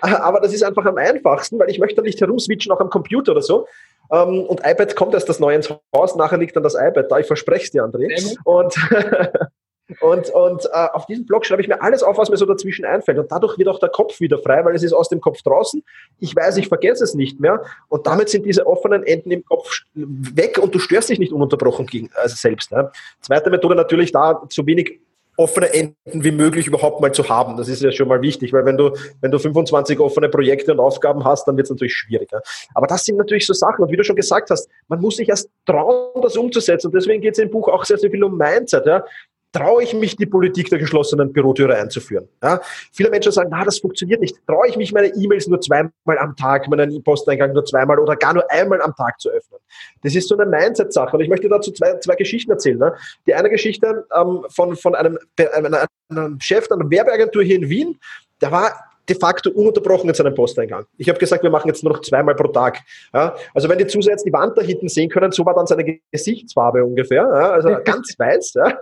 [0.00, 3.42] aber das ist einfach am einfachsten, weil ich möchte nicht herumswitchen auch am Computer oder
[3.42, 3.66] so.
[4.12, 7.18] Ähm, und iPad kommt erst das neue ins Haus, nachher liegt dann das iPad da.
[7.18, 8.36] Ich verspreche es dir, André.
[8.44, 8.74] Und,
[10.00, 12.84] und, und äh, auf diesem Blog schreibe ich mir alles auf, was mir so dazwischen
[12.84, 13.18] einfällt.
[13.18, 15.82] Und dadurch wird auch der Kopf wieder frei, weil es ist aus dem Kopf draußen.
[16.18, 17.62] Ich weiß, ich vergesse es nicht mehr.
[17.88, 21.86] Und damit sind diese offenen Enden im Kopf weg und du störst dich nicht ununterbrochen
[21.86, 22.72] gegen, also selbst.
[22.72, 22.90] Ne?
[23.20, 25.00] Zweite Methode natürlich da, so wenig
[25.36, 25.94] offene Enden
[26.24, 27.56] wie möglich überhaupt mal zu haben.
[27.56, 30.80] Das ist ja schon mal wichtig, weil wenn du, wenn du 25 offene Projekte und
[30.80, 32.42] Aufgaben hast, dann wird es natürlich schwieriger.
[32.74, 33.84] Aber das sind natürlich so Sachen.
[33.84, 36.88] Und wie du schon gesagt hast, man muss sich erst trauen, das umzusetzen.
[36.88, 38.86] Und deswegen geht es im Buch auch sehr, sehr viel um Mindset.
[38.86, 39.04] Ja?
[39.52, 42.28] Traue ich mich, die Politik der geschlossenen Bürotüre einzuführen.
[42.42, 42.60] Ja?
[42.92, 44.36] Viele Menschen sagen, na, das funktioniert nicht.
[44.46, 48.34] Traue ich mich, meine E-Mails nur zweimal am Tag, meinen Posteingang nur zweimal oder gar
[48.34, 49.60] nur einmal am Tag zu öffnen.
[50.02, 51.16] Das ist so eine Mindset-Sache.
[51.16, 52.78] Und ich möchte dazu zwei, zwei Geschichten erzählen.
[52.78, 52.94] Ne?
[53.26, 55.18] Die eine Geschichte ähm, von, von einem,
[55.54, 55.76] einem,
[56.10, 57.98] einem Chef einer Werbeagentur hier in Wien,
[58.40, 58.72] der war
[59.08, 60.84] de facto ununterbrochen in seinem Posteingang.
[60.96, 62.80] Ich habe gesagt, wir machen jetzt nur noch zweimal pro Tag.
[63.14, 66.00] Ja, also wenn die Zuseher die Wand da hinten sehen können, so war dann seine
[66.10, 67.22] Gesichtsfarbe ungefähr.
[67.22, 68.54] Ja, also ganz weiß.
[68.54, 68.78] Ja.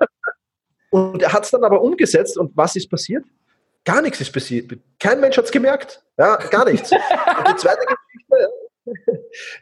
[0.94, 3.24] Und er hat es dann aber umgesetzt und was ist passiert?
[3.84, 4.78] Gar nichts ist passiert.
[5.00, 6.00] Kein Mensch hat es gemerkt.
[6.16, 6.92] Ja, gar nichts.
[6.92, 8.48] Und die zweite Geschichte,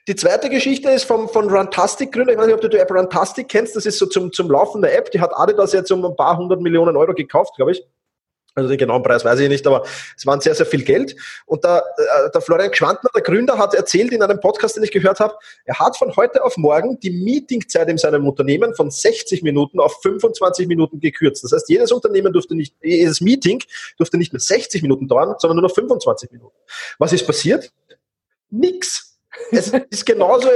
[0.08, 2.32] die zweite Geschichte ist vom, von Runtastic-Gründer.
[2.32, 3.74] Ich weiß nicht, ob du die App Runtastic kennst.
[3.74, 5.10] Das ist so zum, zum Laufen der App.
[5.10, 7.82] Die hat Adidas jetzt um ein paar hundert Millionen Euro gekauft, glaube ich.
[8.54, 9.84] Also den genauen Preis weiß ich nicht, aber
[10.16, 11.16] es waren sehr, sehr viel Geld.
[11.46, 14.90] Und der, äh, der Florian Gschwandner, der Gründer, hat erzählt in einem Podcast, den ich
[14.90, 15.34] gehört habe,
[15.64, 20.02] er hat von heute auf morgen die Meetingzeit in seinem Unternehmen von 60 Minuten auf
[20.02, 21.44] 25 Minuten gekürzt.
[21.44, 23.62] Das heißt, jedes Unternehmen durfte nicht, jedes Meeting
[23.96, 26.56] durfte nicht mehr 60 Minuten dauern, sondern nur noch 25 Minuten.
[26.98, 27.72] Was ist passiert?
[28.50, 29.08] Nix.
[29.50, 30.48] Es ist genauso,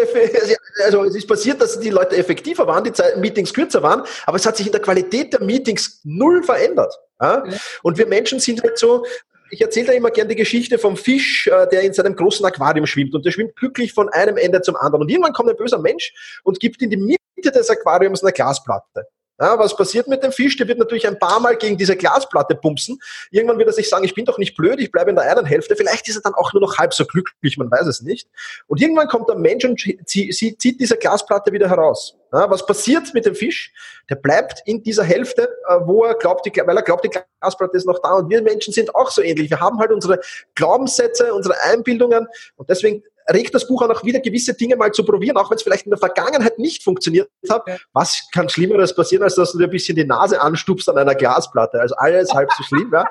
[0.85, 4.45] also es ist passiert, dass die Leute effektiver waren, die Meetings kürzer waren, aber es
[4.45, 6.95] hat sich in der Qualität der Meetings null verändert.
[7.21, 7.45] Ja?
[7.83, 9.05] Und wir Menschen sind halt so,
[9.51, 12.87] ich erzähle da immer gern die Geschichte vom Fisch, äh, der in seinem großen Aquarium
[12.87, 15.03] schwimmt und der schwimmt glücklich von einem Ende zum anderen.
[15.03, 16.13] Und irgendwann kommt ein böser Mensch
[16.45, 19.07] und gibt in die Mitte des Aquariums eine Glasplatte.
[19.39, 20.57] Ja, was passiert mit dem Fisch?
[20.57, 22.99] Der wird natürlich ein paar Mal gegen diese Glasplatte pumpsen.
[23.31, 25.45] Irgendwann wird er sich sagen, ich bin doch nicht blöd, ich bleibe in der einen
[25.45, 25.77] Hälfte.
[25.77, 28.29] Vielleicht ist er dann auch nur noch halb so glücklich, man weiß es nicht.
[28.67, 32.17] Und irgendwann kommt der Mensch und zieht diese Glasplatte wieder heraus.
[32.33, 33.73] Ja, was passiert mit dem Fisch?
[34.11, 37.87] Der bleibt in dieser Hälfte, äh, wo er glaubt, weil er glaubt, die Glasplatte ist
[37.87, 38.15] noch da.
[38.15, 39.51] Und wir Menschen sind auch so ähnlich.
[39.51, 40.21] Wir haben halt unsere
[40.55, 42.27] Glaubenssätze, unsere Einbildungen.
[42.57, 45.57] Und deswegen regt das Buch auch noch wieder, gewisse Dinge mal zu probieren, auch wenn
[45.57, 47.65] es vielleicht in der Vergangenheit nicht funktioniert hat.
[47.93, 51.15] Was kann Schlimmeres passieren, als dass du dir ein bisschen die Nase anstupst an einer
[51.15, 51.81] Glasplatte?
[51.81, 53.05] Also alles halb so schlimm, ja.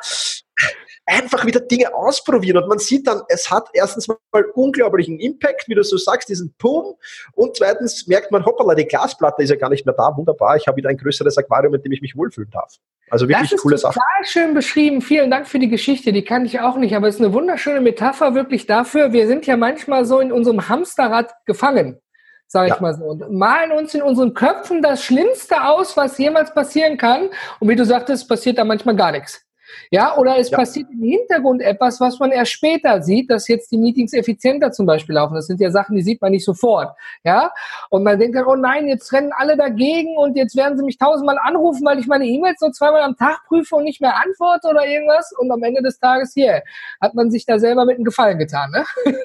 [1.05, 4.17] Einfach wieder Dinge ausprobieren und man sieht dann, es hat erstens mal
[4.55, 6.95] unglaublichen Impact, wie du so sagst, diesen Pum
[7.33, 10.67] und zweitens merkt man, hoppala, die Glasplatte ist ja gar nicht mehr da, wunderbar, ich
[10.67, 12.79] habe wieder ein größeres Aquarium, in dem ich mich wohlfühlen darf.
[13.09, 13.93] Also wirklich das coole Sache.
[13.93, 15.01] Total schön beschrieben.
[15.01, 16.11] Vielen Dank für die Geschichte.
[16.11, 19.13] Die kann ich auch nicht, aber es ist eine wunderschöne Metapher wirklich dafür.
[19.13, 21.99] Wir sind ja manchmal so in unserem Hamsterrad gefangen,
[22.47, 22.81] sage ich ja.
[22.81, 27.29] mal so, und malen uns in unseren Köpfen das Schlimmste aus, was jemals passieren kann.
[27.59, 29.44] Und wie du sagtest, passiert da manchmal gar nichts.
[29.91, 30.57] Ja, oder es ja.
[30.57, 34.85] passiert im Hintergrund etwas, was man erst später sieht, dass jetzt die Meetings effizienter zum
[34.85, 35.35] Beispiel laufen.
[35.35, 36.95] Das sind ja Sachen, die sieht man nicht sofort.
[37.23, 37.51] Ja,
[37.89, 40.97] und man denkt dann, oh nein, jetzt rennen alle dagegen und jetzt werden sie mich
[40.97, 44.67] tausendmal anrufen, weil ich meine E-Mails nur zweimal am Tag prüfe und nicht mehr antworte
[44.67, 45.33] oder irgendwas.
[45.37, 46.63] Und am Ende des Tages hier
[47.01, 48.71] hat man sich da selber mit einem Gefallen getan.
[48.71, 48.85] Ne?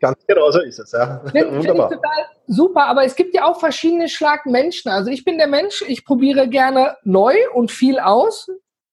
[0.00, 1.22] Ganz genau so ist es, ja.
[1.30, 1.88] Find, Wunderbar.
[1.88, 4.90] Find total super, aber es gibt ja auch verschiedene Schlag Menschen.
[4.90, 8.48] Also ich bin der Mensch, ich probiere gerne neu und viel aus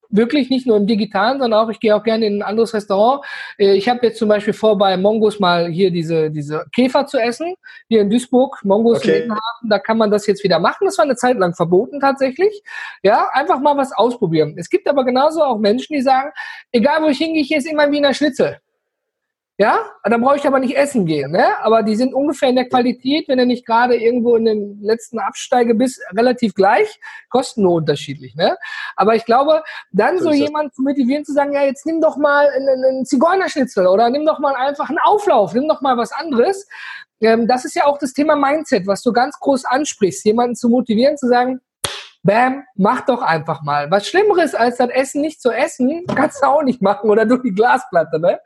[0.09, 3.23] wirklich nicht nur im Digitalen, sondern auch, ich gehe auch gerne in ein anderes Restaurant.
[3.57, 7.17] Äh, ich habe jetzt zum Beispiel vor, bei Mongos mal hier diese, diese Käfer zu
[7.17, 7.55] essen,
[7.87, 9.23] hier in Duisburg, Mongos okay.
[9.23, 10.85] in Hafen, da kann man das jetzt wieder machen.
[10.85, 12.63] Das war eine Zeit lang verboten tatsächlich.
[13.03, 14.55] Ja, einfach mal was ausprobieren.
[14.57, 16.31] Es gibt aber genauso auch Menschen, die sagen,
[16.71, 18.59] egal wo ich hingehe, ich esse immer Wiener Schnitzel.
[19.61, 21.31] Ja, dann brauche ich aber nicht essen gehen.
[21.31, 21.45] Ne?
[21.61, 25.19] Aber die sind ungefähr in der Qualität, wenn er nicht gerade irgendwo in den letzten
[25.19, 26.97] Absteige bist, relativ gleich,
[27.29, 28.35] kosten nur unterschiedlich.
[28.35, 28.55] Ne?
[28.95, 32.15] Aber ich glaube, dann so, so jemand zu motivieren, zu sagen, ja, jetzt nimm doch
[32.15, 36.13] mal einen, einen Zigeunerschnitzel oder nimm doch mal einfach einen Auflauf, nimm doch mal was
[36.13, 36.65] anderes.
[37.19, 40.69] Ähm, das ist ja auch das Thema Mindset, was du ganz groß ansprichst, jemanden zu
[40.69, 41.59] motivieren, zu sagen,
[42.23, 43.91] Bam, mach doch einfach mal.
[43.91, 47.41] Was Schlimmeres als das Essen nicht zu essen, kannst du auch nicht machen oder durch
[47.43, 48.39] die Glasplatte, ne?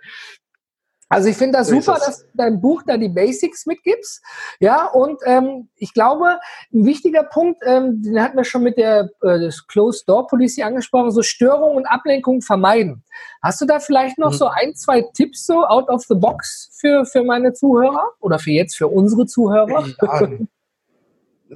[1.09, 4.21] Also ich finde das so super, dass du dein Buch da die Basics mitgibst.
[4.59, 6.39] Ja, und ähm, ich glaube,
[6.73, 11.11] ein wichtiger Punkt, ähm, den hatten wir schon mit der äh, Closed Door Policy angesprochen,
[11.11, 13.03] so Störungen und Ablenkung vermeiden.
[13.41, 14.37] Hast du da vielleicht noch mhm.
[14.37, 18.51] so ein, zwei Tipps so out of the box für, für meine Zuhörer oder für
[18.51, 19.85] jetzt für unsere Zuhörer?
[20.01, 20.27] Ja,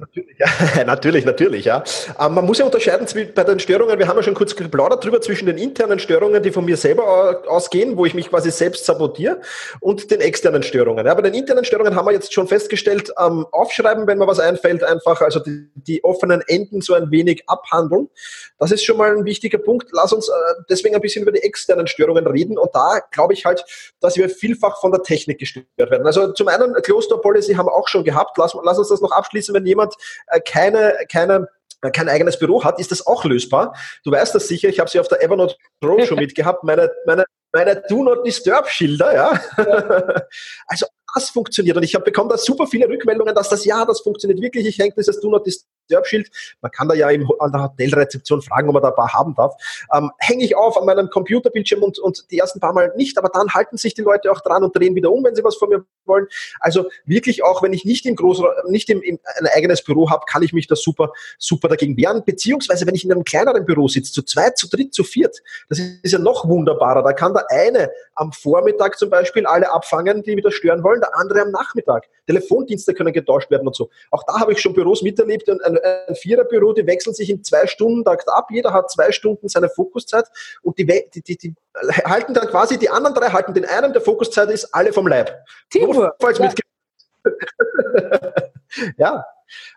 [0.00, 0.84] Natürlich, ja.
[0.84, 1.82] natürlich, natürlich, ja.
[2.20, 5.20] Ähm, man muss ja unterscheiden bei den Störungen, wir haben ja schon kurz geplaudert drüber,
[5.20, 9.40] zwischen den internen Störungen, die von mir selber ausgehen, wo ich mich quasi selbst sabotiere,
[9.80, 11.06] und den externen Störungen.
[11.06, 14.40] Ja, bei den internen Störungen haben wir jetzt schon festgestellt, ähm, aufschreiben, wenn mir was
[14.40, 18.08] einfällt, einfach, also die, die, offenen Enden so ein wenig abhandeln.
[18.58, 19.88] Das ist schon mal ein wichtiger Punkt.
[19.92, 20.32] Lass uns äh,
[20.70, 22.56] deswegen ein bisschen über die externen Störungen reden.
[22.56, 23.64] Und da glaube ich halt,
[24.00, 26.06] dass wir vielfach von der Technik gestört werden.
[26.06, 28.38] Also zum einen, Closed Door Policy haben wir auch schon gehabt.
[28.38, 29.94] Lass, lass uns das noch abschließen, wenn jemand jemand
[30.28, 31.48] äh, keine, keine
[31.82, 33.74] äh, kein eigenes Büro hat, ist das auch lösbar.
[34.04, 37.82] Du weißt das sicher, ich habe sie auf der Evernote Roadshow mitgehabt, meine, meine, meine
[37.88, 39.40] Do Not Disturb Schilder, ja.
[39.56, 40.22] ja.
[40.66, 41.76] also das funktioniert.
[41.76, 44.66] Und ich habe bekommen da super viele Rückmeldungen, dass das ja, das funktioniert wirklich.
[44.66, 45.46] Ich hänge dieses Do Not
[45.88, 46.30] Disturb-Schild.
[46.60, 49.34] Man kann da ja im, an der Hotelrezeption fragen, ob man da ein paar haben
[49.34, 49.54] darf.
[49.94, 53.28] Ähm, hänge ich auf an meinem Computerbildschirm und, und die ersten paar Mal nicht, aber
[53.28, 55.68] dann halten sich die Leute auch dran und drehen wieder um, wenn sie was von
[55.68, 56.26] mir wollen.
[56.60, 60.24] Also wirklich auch, wenn ich nicht im Großraum, nicht im, im, ein eigenes Büro habe,
[60.26, 62.22] kann ich mich da super, super dagegen wehren.
[62.24, 65.78] Beziehungsweise, wenn ich in einem kleineren Büro sitze, zu zweit, zu dritt, zu viert, das
[65.78, 67.02] ist ja noch wunderbarer.
[67.02, 71.16] Da kann der eine am Vormittag zum Beispiel alle abfangen, die wieder stören wollen, der
[71.16, 72.08] andere am Nachmittag.
[72.26, 73.90] Telefondienste können getauscht werden und so.
[74.10, 77.42] Auch da habe ich schon Büros miterlebt, ein, ein, ein Viererbüro, die wechseln sich in
[77.44, 80.26] zwei Stunden Takt ab, jeder hat zwei Stunden seine Fokuszeit
[80.62, 81.54] und die, die, die, die
[82.04, 85.34] halten dann quasi, die anderen drei halten den einen, der Fokuszeit ist alle vom Leib.
[85.70, 86.16] Teamwork.
[86.38, 86.52] Ja.
[88.96, 89.24] ja,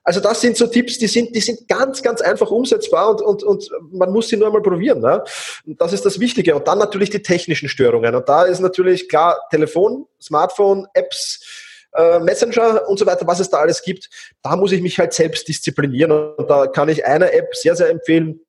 [0.03, 3.43] also das sind so Tipps, die sind, die sind ganz, ganz einfach umsetzbar und, und,
[3.43, 4.99] und man muss sie nur einmal probieren.
[4.99, 5.23] Ne?
[5.65, 6.55] Und das ist das Wichtige.
[6.55, 8.15] Und dann natürlich die technischen Störungen.
[8.15, 13.49] Und da ist natürlich klar Telefon, Smartphone, Apps, äh, Messenger und so weiter, was es
[13.49, 14.10] da alles gibt.
[14.41, 16.12] Da muss ich mich halt selbst disziplinieren.
[16.12, 18.41] Und da kann ich eine App sehr, sehr empfehlen,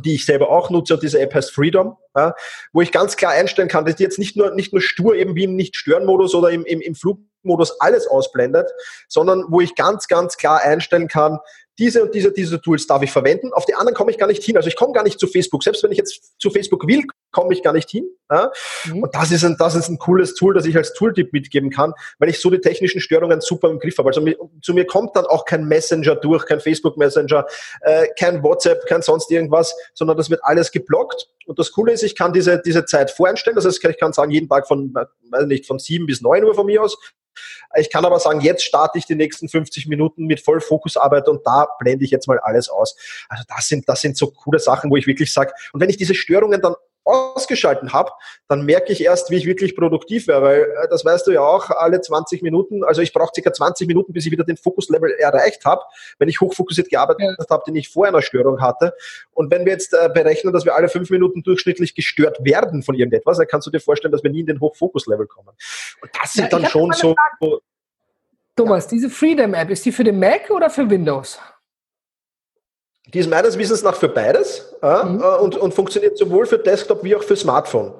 [0.00, 2.34] die ich selber auch nutze, und diese App heißt Freedom, ja,
[2.72, 5.34] wo ich ganz klar einstellen kann, dass die jetzt nicht nur, nicht nur stur eben
[5.34, 8.70] wie im Nicht-Stören-Modus oder im, im, im Flugmodus alles ausblendet,
[9.08, 11.38] sondern wo ich ganz, ganz klar einstellen kann,
[11.78, 13.52] diese und diese, diese Tools darf ich verwenden.
[13.52, 14.56] Auf die anderen komme ich gar nicht hin.
[14.56, 15.62] Also ich komme gar nicht zu Facebook.
[15.62, 18.06] Selbst wenn ich jetzt zu Facebook will, komme ich gar nicht hin.
[18.30, 18.52] Ja?
[18.86, 19.04] Mhm.
[19.04, 21.94] Und das ist, ein, das ist ein cooles Tool, das ich als Tooltip mitgeben kann,
[22.18, 24.10] weil ich so die technischen Störungen super im Griff habe.
[24.10, 24.22] Also
[24.60, 27.46] zu mir kommt dann auch kein Messenger durch, kein Facebook Messenger,
[27.80, 31.28] äh, kein WhatsApp, kein sonst irgendwas, sondern das wird alles geblockt.
[31.46, 33.56] Und das Coole ist, ich kann diese, diese Zeit voreinstellen.
[33.56, 36.54] Das heißt, ich kann sagen, jeden Tag von, weiß nicht, von sieben bis neun Uhr
[36.54, 36.98] von mir aus.
[37.76, 41.68] Ich kann aber sagen, jetzt starte ich die nächsten 50 Minuten mit Vollfokusarbeit und da
[41.78, 42.96] blende ich jetzt mal alles aus.
[43.28, 45.96] Also das sind, das sind so coole Sachen, wo ich wirklich sage, und wenn ich
[45.96, 48.10] diese Störungen dann ausgeschalten habe,
[48.48, 51.40] dann merke ich erst, wie ich wirklich produktiv wäre, weil äh, das weißt du ja
[51.40, 55.12] auch, alle 20 Minuten, also ich brauche circa 20 Minuten, bis ich wieder den Fokuslevel
[55.12, 55.82] erreicht habe,
[56.18, 57.46] wenn ich hochfokussiert gearbeitet ja.
[57.50, 58.94] habe, den ich vorher eine Störung hatte.
[59.32, 62.94] Und wenn wir jetzt äh, berechnen, dass wir alle fünf Minuten durchschnittlich gestört werden von
[62.94, 65.50] irgendetwas, dann kannst du dir vorstellen, dass wir nie in den Hochfokuslevel kommen.
[66.00, 67.14] Und das sind ja, dann schon so...
[68.54, 68.90] Thomas, ja.
[68.90, 71.38] diese Freedom App, ist die für den Mac oder für Windows?
[73.14, 75.22] Die ist meines Wissens nach für beides äh, mhm.
[75.40, 77.92] und, und funktioniert sowohl für Desktop wie auch für Smartphone.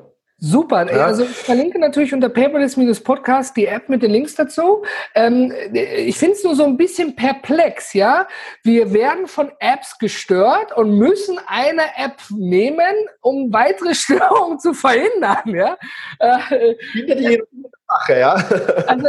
[0.45, 0.93] Super.
[0.93, 1.05] Ja.
[1.07, 4.83] Also ich verlinke natürlich unter Paperless-Podcast die App mit den Links dazu.
[5.15, 8.27] Ähm, ich finde es nur so ein bisschen perplex, ja.
[8.65, 15.43] Wir werden von Apps gestört und müssen eine App nehmen, um weitere Störungen zu verhindern,
[15.47, 15.77] ja.
[16.19, 17.41] Äh, die
[17.93, 18.35] Sache, ja.
[18.87, 19.07] Also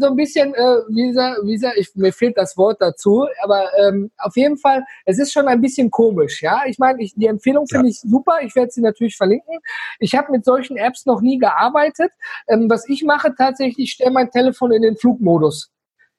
[0.00, 3.70] so ein bisschen, äh, wie gesagt, wie gesagt ich, mir fehlt das Wort dazu, aber
[3.78, 6.62] ähm, auf jeden Fall, es ist schon ein bisschen komisch, ja.
[6.66, 7.90] Ich meine, ich, die Empfehlung finde ja.
[7.90, 9.58] ich super, ich werde sie natürlich verlinken.
[9.98, 12.12] Ich habe mit solchen Apps noch nie gearbeitet.
[12.48, 15.70] Ähm, was ich mache tatsächlich, ich stelle mein Telefon in den Flugmodus.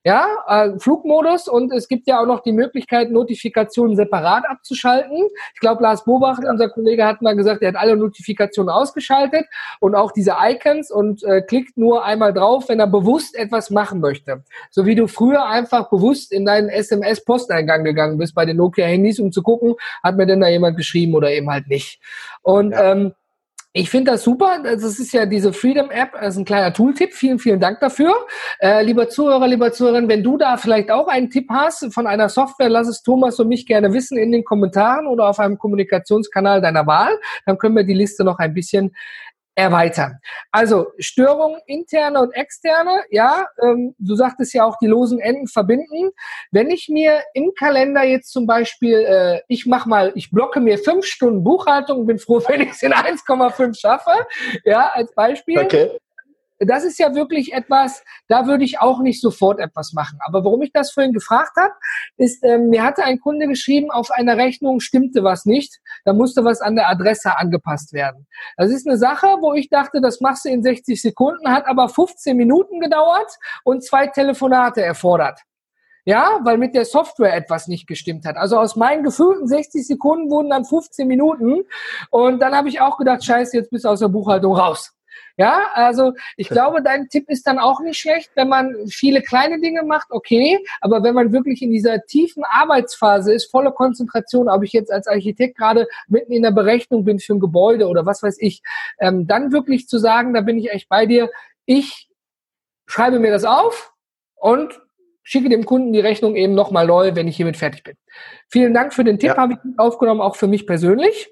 [0.04, 5.28] Ja, äh, Flugmodus und es gibt ja auch noch die Möglichkeit, Notifikationen separat abzuschalten.
[5.54, 6.50] Ich glaube, Lars Bobach, ja.
[6.50, 9.46] unser Kollege, hat mal gesagt, er hat alle Notifikationen ausgeschaltet
[9.82, 14.00] und auch diese Icons und äh, klickt nur einmal drauf, wenn er bewusst etwas machen
[14.00, 14.44] möchte.
[14.72, 19.32] So wie du früher einfach bewusst in deinen SMS-Posteingang gegangen bist bei den Nokia-Handys, um
[19.34, 22.00] zu gucken, hat mir denn da jemand geschrieben oder eben halt nicht.
[22.44, 22.94] Und ja.
[22.94, 23.14] ähm,
[23.78, 24.60] ich finde das super.
[24.64, 27.14] Das ist ja diese Freedom App, das ist ein kleiner Tooltip.
[27.14, 28.14] Vielen, vielen Dank dafür.
[28.60, 32.28] Äh, lieber Zuhörer, lieber Zuhörerin, wenn du da vielleicht auch einen Tipp hast von einer
[32.30, 36.60] Software, lass es Thomas und mich gerne wissen in den Kommentaren oder auf einem Kommunikationskanal
[36.60, 37.20] deiner Wahl.
[37.46, 38.96] Dann können wir die Liste noch ein bisschen
[39.58, 40.20] erweitern.
[40.52, 46.12] Also Störungen interne und externe, ja, ähm, du sagtest ja auch die losen Enden verbinden.
[46.52, 50.78] Wenn ich mir im Kalender jetzt zum Beispiel, äh, ich mache mal, ich blocke mir
[50.78, 54.12] fünf Stunden Buchhaltung bin froh, wenn ich es in 1,5 schaffe,
[54.64, 55.60] ja, als Beispiel.
[55.60, 56.00] Okay
[56.60, 60.20] das ist ja wirklich etwas, da würde ich auch nicht sofort etwas machen.
[60.26, 61.74] Aber warum ich das vorhin gefragt habe,
[62.18, 66.44] ist, ähm, mir hatte ein Kunde geschrieben, auf einer Rechnung stimmte was nicht, da musste
[66.44, 68.28] was an der Adresse angepasst werden.
[68.58, 71.90] Das ist eine Sache, wo ich dachte, das machst du in 60 Sekunden, hat aber
[71.90, 73.32] 15 Minuten gedauert
[73.64, 75.42] und zwei Telefonate erfordert.
[76.06, 78.38] Ja, weil mit der Software etwas nicht gestimmt hat.
[78.38, 81.66] Also aus meinen gefühlten 60 Sekunden wurden dann 15 Minuten.
[82.12, 84.97] Und dann habe ich auch gedacht, scheiße, jetzt bist du aus der Buchhaltung raus.
[85.40, 89.60] Ja, also ich glaube, dein Tipp ist dann auch nicht schlecht, wenn man viele kleine
[89.62, 94.64] Dinge macht, okay, aber wenn man wirklich in dieser tiefen Arbeitsphase ist, volle Konzentration, ob
[94.64, 98.24] ich jetzt als Architekt gerade mitten in der Berechnung bin für ein Gebäude oder was
[98.24, 98.64] weiß ich,
[99.00, 101.30] ähm, dann wirklich zu sagen, da bin ich echt bei dir,
[101.66, 102.10] ich
[102.88, 103.94] schreibe mir das auf
[104.36, 104.82] und
[105.22, 107.96] schicke dem Kunden die Rechnung eben nochmal neu, wenn ich hiermit fertig bin.
[108.48, 109.38] Vielen Dank für den Tipp, ja.
[109.38, 111.30] habe ich aufgenommen, auch für mich persönlich.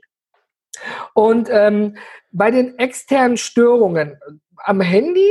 [1.14, 1.98] Und ähm,
[2.32, 4.20] bei den externen Störungen
[4.58, 5.30] am Handy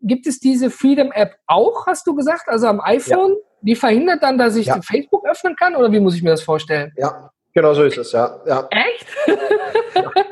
[0.00, 3.30] gibt es diese Freedom App auch, hast du gesagt, also am iPhone?
[3.30, 3.36] Ja.
[3.62, 4.80] Die verhindert dann, dass ich ja.
[4.80, 6.92] Facebook öffnen kann oder wie muss ich mir das vorstellen?
[6.96, 8.40] Ja, genau so ist es, ja.
[8.46, 8.68] ja.
[8.70, 9.06] Echt?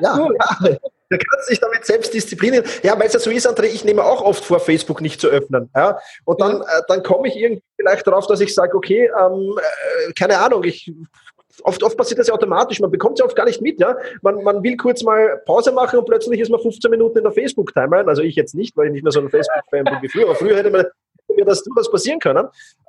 [0.00, 0.36] ja, cool.
[0.68, 0.76] ja.
[1.10, 2.64] Du kannst dich damit selbst disziplinieren.
[2.82, 5.28] Ja, weil es ja so ist, André, ich nehme auch oft vor, Facebook nicht zu
[5.28, 5.70] öffnen.
[5.74, 5.98] Ja?
[6.24, 10.12] Und dann, äh, dann komme ich irgendwie vielleicht darauf, dass ich sage, okay, ähm, äh,
[10.12, 10.92] keine Ahnung, ich
[11.62, 13.80] Oft, oft passiert das ja automatisch, man bekommt es ja oft gar nicht mit.
[13.80, 13.96] Ja?
[14.22, 17.32] Man, man will kurz mal Pause machen und plötzlich ist man 15 Minuten in der
[17.32, 18.08] Facebook-Timeline.
[18.08, 20.24] Also ich jetzt nicht, weil ich nicht mehr so ein Facebook-Fan bin wie früher.
[20.24, 20.84] Aber früher hätte man
[21.36, 22.46] mir das durchaus passieren können.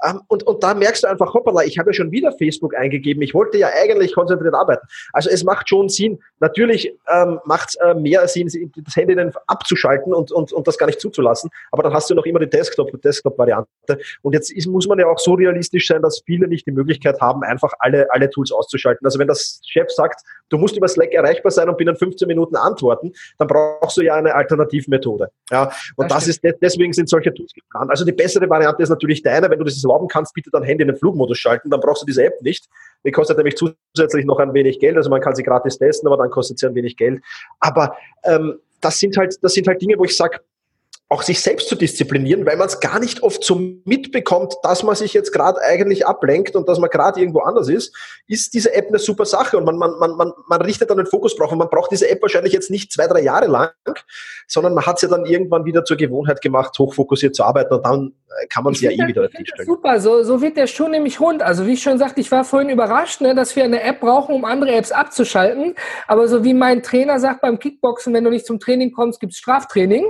[0.07, 3.21] Ähm, und, und da merkst du einfach, hoppala, ich habe ja schon wieder Facebook eingegeben.
[3.21, 4.85] Ich wollte ja eigentlich konzentriert arbeiten.
[5.13, 6.19] Also es macht schon Sinn.
[6.39, 10.77] Natürlich ähm, macht es äh, mehr Sinn, das Handy dann abzuschalten und, und, und das
[10.77, 11.49] gar nicht zuzulassen.
[11.71, 13.67] Aber dann hast du noch immer die Desktop-Variante.
[14.21, 17.19] und jetzt ist, muss man ja auch so realistisch sein, dass viele nicht die Möglichkeit
[17.21, 19.05] haben, einfach alle, alle Tools auszuschalten.
[19.05, 22.55] Also wenn das Chef sagt, du musst über Slack erreichbar sein und binnen 15 Minuten
[22.55, 25.29] antworten, dann brauchst du ja eine Alternativmethode.
[25.51, 27.89] Ja, und das, das ist, deswegen sind solche Tools geplant.
[27.89, 30.83] Also die bessere Variante ist natürlich deine, wenn du das erlauben kannst, bitte dein Handy
[30.83, 32.67] in den Flugmodus schalten, dann brauchst du diese App nicht.
[33.05, 36.17] Die kostet nämlich zusätzlich noch ein wenig Geld, also man kann sie gratis testen, aber
[36.17, 37.21] dann kostet sie ein wenig Geld.
[37.59, 40.39] Aber ähm, das sind halt, das sind halt Dinge, wo ich sage,
[41.07, 44.95] auch sich selbst zu disziplinieren, weil man es gar nicht oft so mitbekommt, dass man
[44.95, 47.95] sich jetzt gerade eigentlich ablenkt und dass man gerade irgendwo anders ist,
[48.27, 51.05] ist diese App eine super Sache und man, man, man, man, man richtet dann den
[51.05, 53.71] Fokus drauf und man braucht diese App wahrscheinlich jetzt nicht zwei, drei Jahre lang,
[54.47, 57.85] sondern man hat sie ja dann irgendwann wieder zur Gewohnheit gemacht, hochfokussiert zu arbeiten und
[57.85, 59.65] dann äh, kann man sie ja eh wieder stellen.
[59.67, 61.43] Super, so, so wird der Schuh nämlich rund.
[61.43, 64.33] Also wie ich schon sagte, ich war vorhin überrascht, ne, dass wir eine App brauchen,
[64.33, 65.75] um andere Apps abzuschalten,
[66.07, 69.33] aber so wie mein Trainer sagt beim Kickboxen, wenn du nicht zum Training kommst, gibt
[69.33, 70.05] es Straftraining.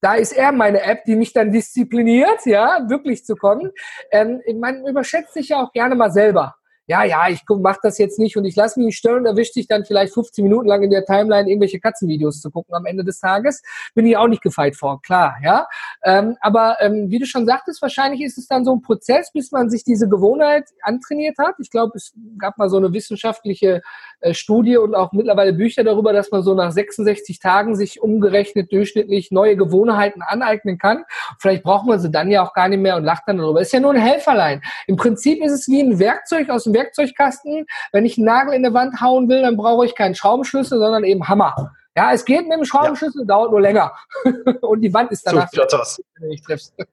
[0.00, 3.70] Da ist er meine App, die mich dann diszipliniert, ja, wirklich zu kommen.
[4.10, 8.18] Ähm, man überschätzt sich ja auch gerne mal selber ja, ja, ich mach das jetzt
[8.18, 10.82] nicht und ich lasse mich nicht stören und erwische dich dann vielleicht 15 Minuten lang
[10.82, 13.62] in der Timeline irgendwelche Katzenvideos zu gucken am Ende des Tages.
[13.94, 15.66] Bin ich auch nicht gefeit vor, klar, ja.
[16.04, 19.50] Ähm, aber ähm, wie du schon sagtest, wahrscheinlich ist es dann so ein Prozess, bis
[19.50, 21.54] man sich diese Gewohnheit antrainiert hat.
[21.58, 23.80] Ich glaube, es gab mal so eine wissenschaftliche
[24.20, 28.70] äh, Studie und auch mittlerweile Bücher darüber, dass man so nach 66 Tagen sich umgerechnet
[28.72, 31.04] durchschnittlich neue Gewohnheiten aneignen kann.
[31.38, 33.62] Vielleicht braucht man sie dann ja auch gar nicht mehr und lacht dann darüber.
[33.62, 34.60] Ist ja nur ein Helferlein.
[34.86, 37.66] Im Prinzip ist es wie ein Werkzeug aus dem Werkzeugkasten.
[37.92, 41.04] Wenn ich einen Nagel in der Wand hauen will, dann brauche ich keinen Schraubenschlüssel, sondern
[41.04, 41.72] eben Hammer.
[41.96, 43.26] Ja, es geht mit dem Schraubenschlüssel, ja.
[43.26, 43.92] dauert nur länger.
[44.60, 46.74] Und die Wand ist danach, so, wenn du nicht triffst.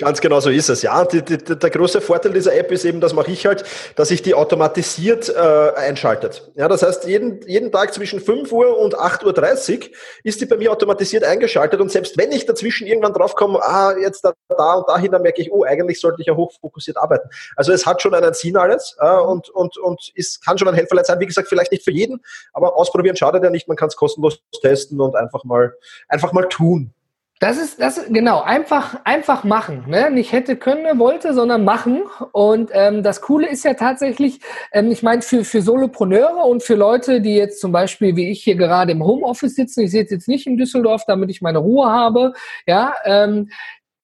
[0.00, 1.04] Ganz genau so ist es, ja.
[1.04, 3.64] Die, die, der große Vorteil dieser App ist eben, das mache ich halt,
[3.96, 6.48] dass ich die automatisiert äh, einschaltet.
[6.54, 9.86] Ja, das heißt, jeden, jeden Tag zwischen 5 Uhr und 8.30 Uhr
[10.22, 14.24] ist die bei mir automatisiert eingeschaltet und selbst wenn ich dazwischen irgendwann draufkomme, ah, jetzt
[14.24, 17.28] da, da und dahin, dann merke ich, oh, eigentlich sollte ich ja hochfokussiert arbeiten.
[17.56, 20.74] Also es hat schon einen Sinn alles äh, und, und, und es kann schon ein
[20.74, 21.18] Helferlein sein.
[21.18, 23.66] Wie gesagt, vielleicht nicht für jeden, aber ausprobieren schadet ja nicht.
[23.66, 25.74] Man kann es kostenlos testen und einfach mal,
[26.06, 26.94] einfach mal tun.
[27.40, 29.84] Das ist, das genau, einfach, einfach machen.
[29.86, 30.10] Ne?
[30.10, 32.02] Nicht hätte, können, wollte, sondern machen.
[32.32, 34.40] Und ähm, das Coole ist ja tatsächlich,
[34.72, 38.42] ähm, ich meine, für, für Solopreneure und für Leute, die jetzt zum Beispiel, wie ich
[38.42, 41.88] hier gerade im Homeoffice sitzen, ich sitze jetzt nicht in Düsseldorf, damit ich meine Ruhe
[41.88, 42.32] habe,
[42.66, 43.50] ja, ähm,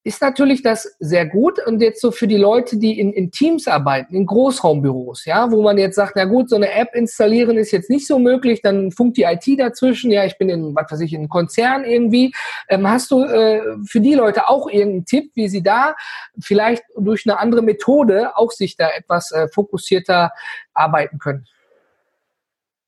[0.04, 1.58] ist natürlich das sehr gut.
[1.66, 5.62] Und jetzt so für die Leute, die in, in Teams arbeiten, in Großraumbüros, ja, wo
[5.62, 8.92] man jetzt sagt, na gut, so eine App installieren ist jetzt nicht so möglich, dann
[8.92, 12.34] funkt die IT dazwischen, ja, ich bin in, was weiß ich, in einem Konzern irgendwie.
[12.68, 15.94] Ähm, hast du äh, für die Leute auch irgendeinen Tipp, wie sie da
[16.38, 20.32] vielleicht durch eine andere Methode auch sich da etwas äh, fokussierter
[20.74, 21.46] arbeiten können?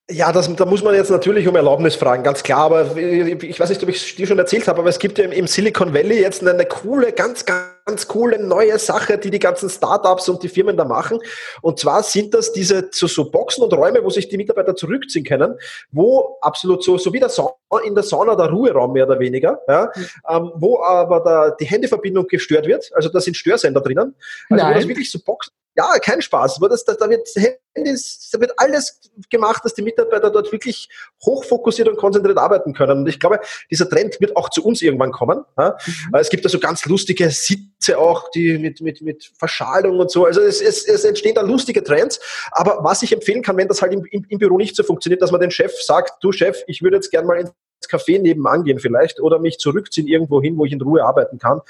[0.08, 2.60] Ja, das, da muss man jetzt natürlich um Erlaubnis fragen, ganz klar.
[2.60, 5.24] Aber ich weiß nicht, ob ich es dir schon erzählt habe, aber es gibt ja
[5.24, 10.28] im Silicon Valley jetzt eine coole, ganz, ganz coole neue Sache, die die ganzen Startups
[10.28, 11.18] und die Firmen da machen.
[11.60, 15.24] Und zwar sind das diese so, so Boxen und Räume, wo sich die Mitarbeiter zurückziehen
[15.24, 15.58] können,
[15.90, 19.58] wo absolut so, so wie der Sauna, in der Sauna der Ruheraum mehr oder weniger,
[19.66, 20.06] ja, mhm.
[20.28, 22.88] ähm, wo aber da die Handyverbindung gestört wird.
[22.94, 24.14] Also da sind Störsender drinnen.
[24.50, 24.72] Also Nein.
[24.72, 26.58] wo das wirklich so Boxen ja, kein Spaß.
[26.58, 27.28] Das, das, da, wird
[27.74, 30.88] Handys, da wird alles gemacht, dass die Mitarbeiter dort wirklich
[31.24, 33.00] hochfokussiert und konzentriert arbeiten können.
[33.00, 35.44] Und ich glaube, dieser Trend wird auch zu uns irgendwann kommen.
[35.58, 35.76] Ja?
[35.86, 36.14] Mhm.
[36.14, 40.24] Es gibt da so ganz lustige Sitze auch, die mit, mit, mit Verschalung und so.
[40.24, 42.20] Also es, es, es entstehen da lustige Trends.
[42.52, 45.20] Aber was ich empfehlen kann, wenn das halt im, im, im Büro nicht so funktioniert,
[45.20, 47.50] dass man den Chef sagt, du Chef, ich würde jetzt gerne mal ins
[47.88, 51.60] Café nebenan gehen vielleicht oder mich zurückziehen irgendwo hin, wo ich in Ruhe arbeiten kann.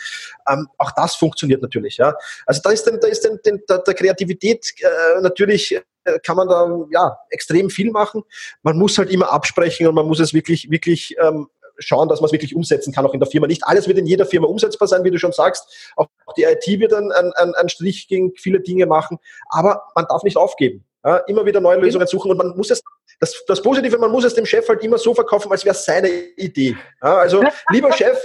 [0.49, 1.97] Ähm, auch das funktioniert natürlich.
[1.97, 2.15] Ja.
[2.47, 5.73] Also da ist, denn, da ist denn, denn der, der Kreativität äh, natürlich
[6.05, 8.23] äh, kann man da ja extrem viel machen.
[8.63, 11.49] Man muss halt immer absprechen und man muss es wirklich wirklich ähm,
[11.79, 13.47] schauen, dass man es wirklich umsetzen kann, auch in der Firma.
[13.47, 15.93] Nicht alles wird in jeder Firma umsetzbar sein, wie du schon sagst.
[15.97, 20.23] Auch die IT wird einen, einen, einen Strich gegen viele Dinge machen, aber man darf
[20.23, 20.85] nicht aufgeben.
[21.05, 22.83] Ja, immer wieder neue Lösungen suchen und man muss es,
[23.21, 25.85] das, das Positive, man muss es dem Chef halt immer so verkaufen, als wäre es
[25.85, 26.77] seine Idee.
[27.03, 28.19] Ja, also, lieber Chef,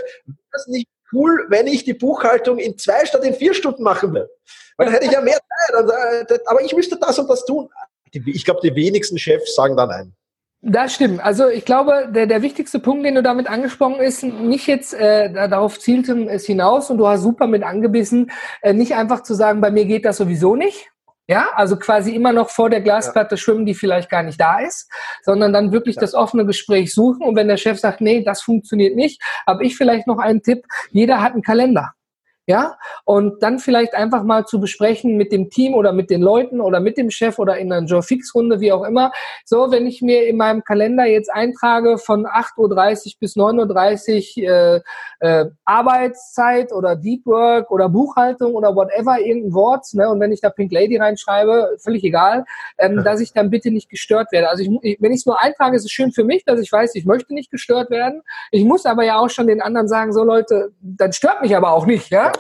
[0.51, 4.29] das nicht cool, wenn ich die Buchhaltung in zwei statt in vier Stunden machen will.
[4.77, 6.29] Weil dann hätte ich ja mehr Zeit.
[6.29, 7.69] Äh, aber ich müsste das und das tun.
[8.11, 10.13] Ich glaube, die wenigsten Chefs sagen da nein.
[10.63, 11.23] Das stimmt.
[11.23, 15.33] Also ich glaube, der, der wichtigste Punkt, den du damit angesprochen ist, nicht jetzt äh,
[15.33, 18.31] darauf zielte es hinaus und du hast super mit angebissen,
[18.61, 20.90] äh, nicht einfach zu sagen, bei mir geht das sowieso nicht.
[21.31, 23.37] Ja, also quasi immer noch vor der Glasplatte ja.
[23.37, 24.91] schwimmen, die vielleicht gar nicht da ist,
[25.23, 26.01] sondern dann wirklich ja.
[26.01, 27.21] das offene Gespräch suchen.
[27.21, 30.65] Und wenn der Chef sagt, nee, das funktioniert nicht, habe ich vielleicht noch einen Tipp.
[30.89, 31.93] Jeder hat einen Kalender
[32.47, 36.59] ja, und dann vielleicht einfach mal zu besprechen mit dem Team oder mit den Leuten
[36.59, 39.11] oder mit dem Chef oder in einer Joe Fix Runde, wie auch immer.
[39.45, 44.49] So, wenn ich mir in meinem Kalender jetzt eintrage von 8.30 Uhr bis 9.30 Uhr
[44.49, 44.81] äh,
[45.19, 50.41] äh, Arbeitszeit oder Deep Work oder Buchhaltung oder whatever, irgendein Wort, ne, und wenn ich
[50.41, 52.45] da Pink Lady reinschreibe, völlig egal,
[52.79, 54.49] ähm, dass ich dann bitte nicht gestört werde.
[54.49, 56.95] Also ich, wenn ich es nur eintrage, ist es schön für mich, dass ich weiß,
[56.95, 58.23] ich möchte nicht gestört werden.
[58.49, 61.71] Ich muss aber ja auch schon den anderen sagen, so Leute, dann stört mich aber
[61.71, 62.30] auch nicht, ja.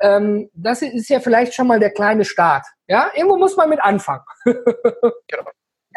[0.00, 2.66] Ähm, das ist ja vielleicht schon mal der kleine Start.
[2.88, 4.24] Ja, irgendwo muss man mit anfangen.
[4.44, 5.44] genau.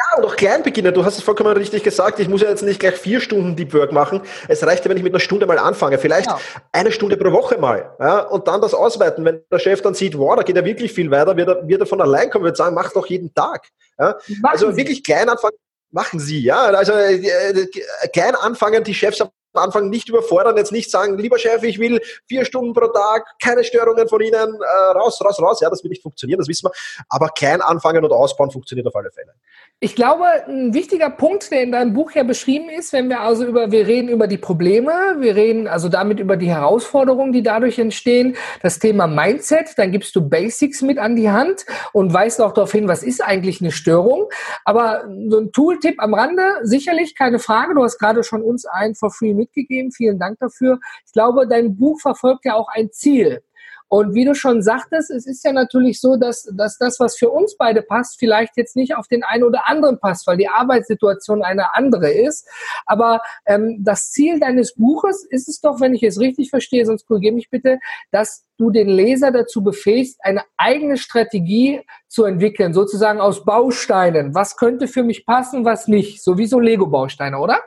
[0.00, 0.94] Ja, und auch klein beginnen.
[0.94, 2.20] Du hast es vollkommen richtig gesagt.
[2.20, 4.22] Ich muss ja jetzt nicht gleich vier Stunden Deep Work machen.
[4.46, 5.98] Es reicht ja, wenn ich mit einer Stunde mal anfange.
[5.98, 6.38] Vielleicht ja.
[6.70, 7.96] eine Stunde pro Woche mal.
[7.98, 9.24] Ja, und dann das ausweiten.
[9.24, 11.80] Wenn der Chef dann sieht, wow, da geht ja wirklich viel weiter, wird er, wird
[11.80, 13.66] er von allein kommen, wird sagen, mach doch jeden Tag.
[13.98, 15.56] Ja, also wirklich klein anfangen.
[15.90, 16.66] Machen Sie, ja.
[16.66, 17.66] Also äh, äh
[18.12, 19.20] klein anfangen, die Chefs
[19.54, 23.64] Anfang nicht überfordern, jetzt nicht sagen, lieber Chef, ich will vier Stunden pro Tag, keine
[23.64, 25.60] Störungen von Ihnen, äh, raus, raus, raus.
[25.60, 26.72] Ja, das wird nicht funktionieren, das wissen wir.
[27.08, 29.32] Aber klein anfangen und ausbauen funktioniert auf alle Fälle.
[29.80, 33.44] Ich glaube, ein wichtiger Punkt, der in deinem Buch ja beschrieben ist, wenn wir also
[33.44, 37.78] über, wir reden über die Probleme, wir reden also damit über die Herausforderungen, die dadurch
[37.78, 42.52] entstehen, das Thema Mindset, dann gibst du Basics mit an die Hand und weist auch
[42.52, 44.28] darauf hin, was ist eigentlich eine Störung.
[44.64, 48.96] Aber so ein Tooltip am Rande, sicherlich keine Frage, du hast gerade schon uns ein
[48.96, 50.78] for free mitgegeben, vielen Dank dafür.
[51.06, 53.42] Ich glaube, dein Buch verfolgt ja auch ein Ziel.
[53.88, 57.30] Und wie du schon sagtest, es ist ja natürlich so, dass, dass das, was für
[57.30, 61.42] uns beide passt, vielleicht jetzt nicht auf den einen oder anderen passt, weil die Arbeitssituation
[61.42, 62.46] eine andere ist.
[62.84, 67.06] Aber ähm, das Ziel deines Buches ist es doch, wenn ich es richtig verstehe, sonst
[67.06, 67.78] korrigiere mich bitte,
[68.10, 74.34] dass du den Leser dazu befähigst, eine eigene Strategie zu entwickeln, sozusagen aus Bausteinen.
[74.34, 76.22] Was könnte für mich passen, was nicht?
[76.22, 77.60] Sowieso Lego-Bausteine, oder?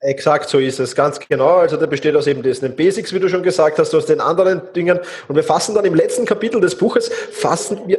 [0.00, 1.56] Exakt, so ist es, ganz genau.
[1.56, 4.62] Also der besteht aus eben diesen Basics, wie du schon gesagt hast, aus den anderen
[4.72, 5.00] Dingen.
[5.26, 7.98] Und wir fassen dann im letzten Kapitel des Buches, fassen wir,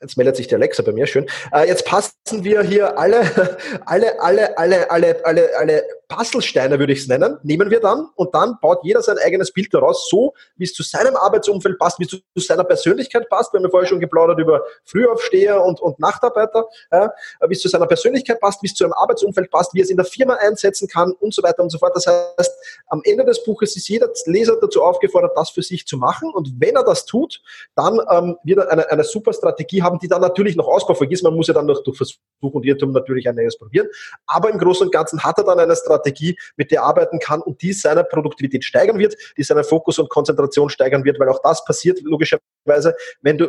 [0.00, 1.26] Jetzt meldet sich der Alexa bei mir, schön.
[1.52, 3.22] Äh, jetzt passen wir hier alle,
[3.86, 8.34] alle, alle, alle, alle, alle, alle Puzzlesteine, würde ich es nennen, nehmen wir dann und
[8.34, 12.04] dann baut jeder sein eigenes Bild daraus, so wie es zu seinem Arbeitsumfeld passt, wie
[12.04, 13.52] es zu seiner Persönlichkeit passt.
[13.52, 17.12] Wir haben ja vorher schon geplaudert über Frühaufsteher und, und Nachtarbeiter, ja,
[17.48, 19.96] wie es zu seiner Persönlichkeit passt, wie es zu einem Arbeitsumfeld passt, wie es in
[19.96, 21.96] der Firma einsetzen kann und so weiter und so fort.
[21.96, 22.52] Das heißt,
[22.88, 26.54] am Ende des Buches ist jeder Leser dazu aufgefordert, das für sich zu machen und
[26.60, 27.42] wenn er das tut,
[27.74, 31.24] dann ähm, wird er eine, eine super Strategie haben, die dann natürlich noch ausbaufähig ist.
[31.24, 33.88] Man muss ja dann noch durch Versuch und Irrtum natürlich ein neues probieren,
[34.26, 37.18] aber im Großen und Ganzen hat er dann eine Strategie, Strategie, mit der er arbeiten
[37.18, 41.28] kann und die seine Produktivität steigern wird, die seinen Fokus und Konzentration steigern wird, weil
[41.28, 43.48] auch das passiert logischerweise, wenn du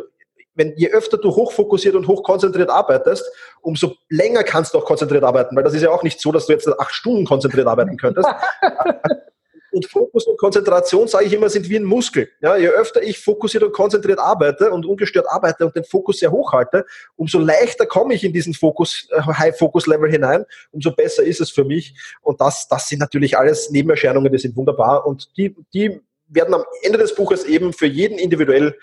[0.54, 3.30] wenn je öfter du hochfokussiert und hochkonzentriert arbeitest,
[3.60, 6.46] umso länger kannst du auch konzentriert arbeiten, weil das ist ja auch nicht so, dass
[6.46, 8.28] du jetzt acht Stunden konzentriert arbeiten könntest.
[9.78, 12.28] Und Fokus und Konzentration, sage ich immer, sind wie ein Muskel.
[12.40, 16.32] Ja, je öfter ich fokussiert und konzentriert arbeite und ungestört arbeite und den Fokus sehr
[16.32, 21.40] hoch halte, umso leichter komme ich in diesen Fokus, äh, High-Focus-Level hinein, umso besser ist
[21.40, 21.94] es für mich.
[22.22, 26.64] Und das, das sind natürlich alles Nebenerscheinungen, die sind wunderbar und die, die werden am
[26.82, 28.76] Ende des Buches eben für jeden individuell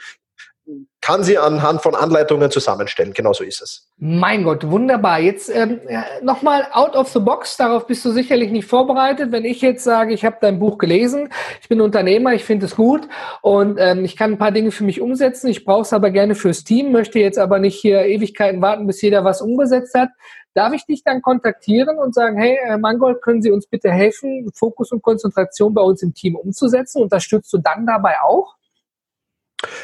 [1.01, 3.13] kann sie anhand von Anleitungen zusammenstellen.
[3.13, 3.91] Genauso ist es.
[3.97, 5.20] Mein Gott, wunderbar.
[5.20, 5.80] Jetzt ähm,
[6.24, 7.57] nochmal out of the box.
[7.57, 9.32] Darauf bist du sicherlich nicht vorbereitet.
[9.32, 11.30] Wenn ich jetzt sage, ich habe dein Buch gelesen,
[11.61, 13.07] ich bin Unternehmer, ich finde es gut
[13.43, 15.47] und ähm, ich kann ein paar Dinge für mich umsetzen.
[15.47, 19.01] Ich brauche es aber gerne fürs Team, möchte jetzt aber nicht hier Ewigkeiten warten, bis
[19.01, 20.09] jeder was umgesetzt hat.
[20.55, 24.49] Darf ich dich dann kontaktieren und sagen, hey, Herr Mangold, können Sie uns bitte helfen,
[24.55, 27.03] Fokus und Konzentration bei uns im Team umzusetzen?
[27.03, 28.55] Unterstützt du dann dabei auch?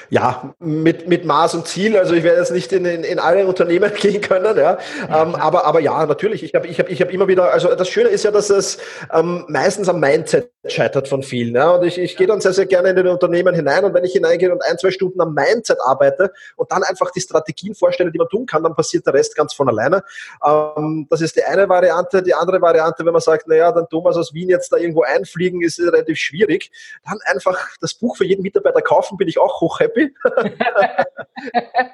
[0.09, 1.97] Ja, mit, mit Maß und Ziel.
[1.97, 4.77] Also ich werde jetzt nicht in, in, in alle Unternehmen gehen können, ja.
[5.03, 6.43] Ähm, aber, aber ja, natürlich.
[6.43, 8.77] Ich habe ich hab, ich hab immer wieder, also das Schöne ist ja, dass es
[9.13, 11.55] ähm, meistens am Mindset scheitert von vielen.
[11.55, 11.71] Ja.
[11.71, 14.13] Und ich, ich gehe dann sehr, sehr gerne in den Unternehmen hinein und wenn ich
[14.13, 18.17] hineingehe und ein, zwei Stunden am Mindset arbeite und dann einfach die Strategien vorstelle, die
[18.17, 20.03] man tun kann, dann passiert der Rest ganz von alleine.
[20.45, 22.21] Ähm, das ist die eine Variante.
[22.21, 25.61] Die andere Variante, wenn man sagt, naja, dann Thomas aus Wien jetzt da irgendwo einfliegen,
[25.61, 26.71] ist relativ schwierig.
[27.05, 30.09] Dann einfach das Buch für jeden Mitarbeiter kaufen, bin ich auch hoch happy.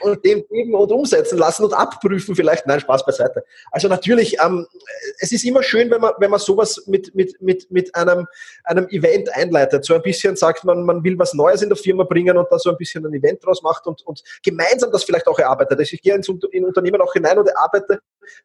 [0.00, 2.66] und dem geben und umsetzen lassen und abprüfen vielleicht.
[2.66, 3.44] Nein, Spaß beiseite.
[3.70, 4.66] Also natürlich, ähm,
[5.18, 8.26] es ist immer schön, wenn man, wenn man sowas mit, mit, mit, mit einem,
[8.64, 9.84] einem Event einleitet.
[9.84, 12.58] So ein bisschen sagt man, man will was Neues in der Firma bringen und da
[12.58, 15.78] so ein bisschen ein Event draus macht und, und gemeinsam das vielleicht auch erarbeitet.
[15.78, 18.00] Also ich gehe ins in Unternehmen auch hinein und erarbeite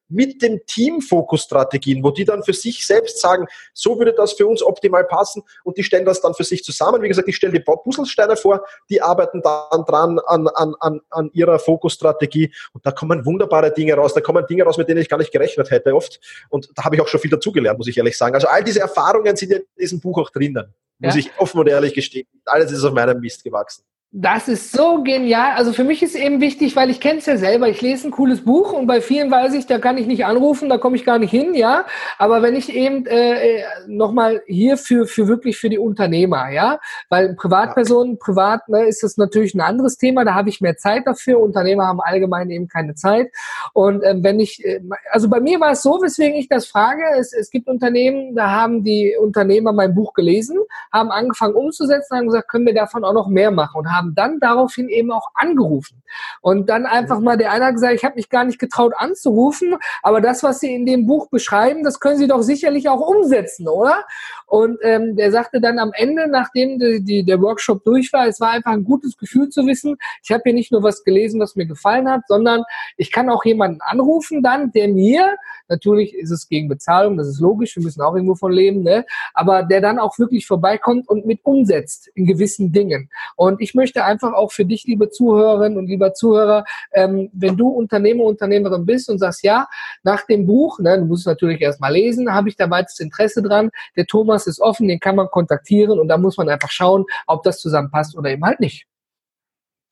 [0.10, 4.47] mit dem Team Fokusstrategien, wo die dann für sich selbst sagen, so würde das für
[4.47, 7.02] uns optimal passen und die stellen das dann für sich zusammen.
[7.02, 11.30] Wie gesagt, ich stelle die Puzzlesteine vor, die arbeiten dann dran an, an, an, an
[11.42, 15.10] ihrer Fokusstrategie und da kommen wunderbare Dinge raus, da kommen Dinge raus, mit denen ich
[15.10, 16.20] gar nicht gerechnet hätte oft
[16.50, 18.36] und da habe ich auch schon viel dazugelernt, muss ich ehrlich sagen.
[18.36, 21.20] Also all diese Erfahrungen sind in diesem Buch auch drinnen, muss ja.
[21.20, 22.28] ich offen und ehrlich gestehen.
[22.46, 23.84] Alles ist auf meinem Mist gewachsen.
[24.14, 25.53] Das ist so genial.
[25.55, 27.70] Also für mich ist eben wichtig, weil ich kenne es ja selber.
[27.70, 30.68] Ich lese ein cooles Buch und bei vielen weiß ich, da kann ich nicht anrufen,
[30.68, 31.86] da komme ich gar nicht hin, ja.
[32.18, 37.36] Aber wenn ich eben äh, nochmal hier für, für wirklich für die Unternehmer, ja, weil
[37.36, 41.39] Privatpersonen, privat ne, ist das natürlich ein anderes Thema, da habe ich mehr Zeit dafür.
[41.39, 43.32] Unternehmer haben allgemein eben keine Zeit.
[43.72, 47.01] Und ähm, wenn ich, äh, also bei mir war es so, weswegen ich das frage,
[47.18, 50.57] es, es gibt Unternehmen, da haben die Unternehmer mein Buch gelesen,
[50.91, 54.16] haben angefangen umzusetzen, haben gesagt, können wir davon auch noch mehr machen und haben haben
[54.16, 56.04] dann daraufhin eben auch angerufen.
[56.41, 59.76] Und dann einfach mal, der eine hat gesagt, ich habe mich gar nicht getraut anzurufen,
[60.02, 63.68] aber das, was Sie in dem Buch beschreiben, das können Sie doch sicherlich auch umsetzen,
[63.68, 64.04] oder?
[64.52, 68.41] Und ähm, der sagte dann am Ende, nachdem die, die, der Workshop durch war, es
[68.41, 71.56] war einfach ein gutes Gefühl zu wissen, ich habe hier nicht nur was gelesen, was
[71.56, 72.64] mir gefallen hat, sondern
[72.97, 75.38] ich kann auch jemanden anrufen dann, der mir,
[75.70, 79.06] natürlich ist es gegen Bezahlung, das ist logisch, wir müssen auch irgendwo von leben, ne?
[79.34, 83.10] aber der dann auch wirklich vorbeikommt und mit umsetzt in gewissen Dingen.
[83.38, 87.70] Und ich möchte einfach auch für dich, liebe Zuhörerinnen und lieber Zuhörer, ähm, wenn du
[87.70, 89.70] Unternehmer, Unternehmerin bist und sagst, ja,
[90.04, 93.41] nach dem Buch, ne, du musst es natürlich erstmal lesen, habe ich da weites Interesse
[93.41, 96.72] dran, der Thomas Thomas ist offen, den kann man kontaktieren und da muss man einfach
[96.72, 98.86] schauen, ob das zusammenpasst oder eben halt nicht.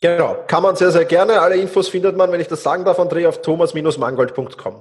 [0.01, 1.41] Genau, kann man sehr, sehr gerne.
[1.41, 4.75] Alle Infos findet man, wenn ich das sagen darf, André, auf thomas-mangold.com.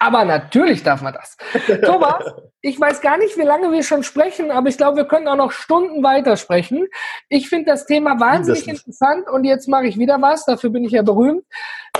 [0.00, 1.36] Aber natürlich darf man das.
[1.82, 2.24] Thomas,
[2.60, 5.36] ich weiß gar nicht, wie lange wir schon sprechen, aber ich glaube, wir können auch
[5.36, 6.86] noch Stunden weiter sprechen.
[7.28, 10.92] Ich finde das Thema wahnsinnig interessant und jetzt mache ich wieder was, dafür bin ich
[10.92, 11.44] ja berühmt.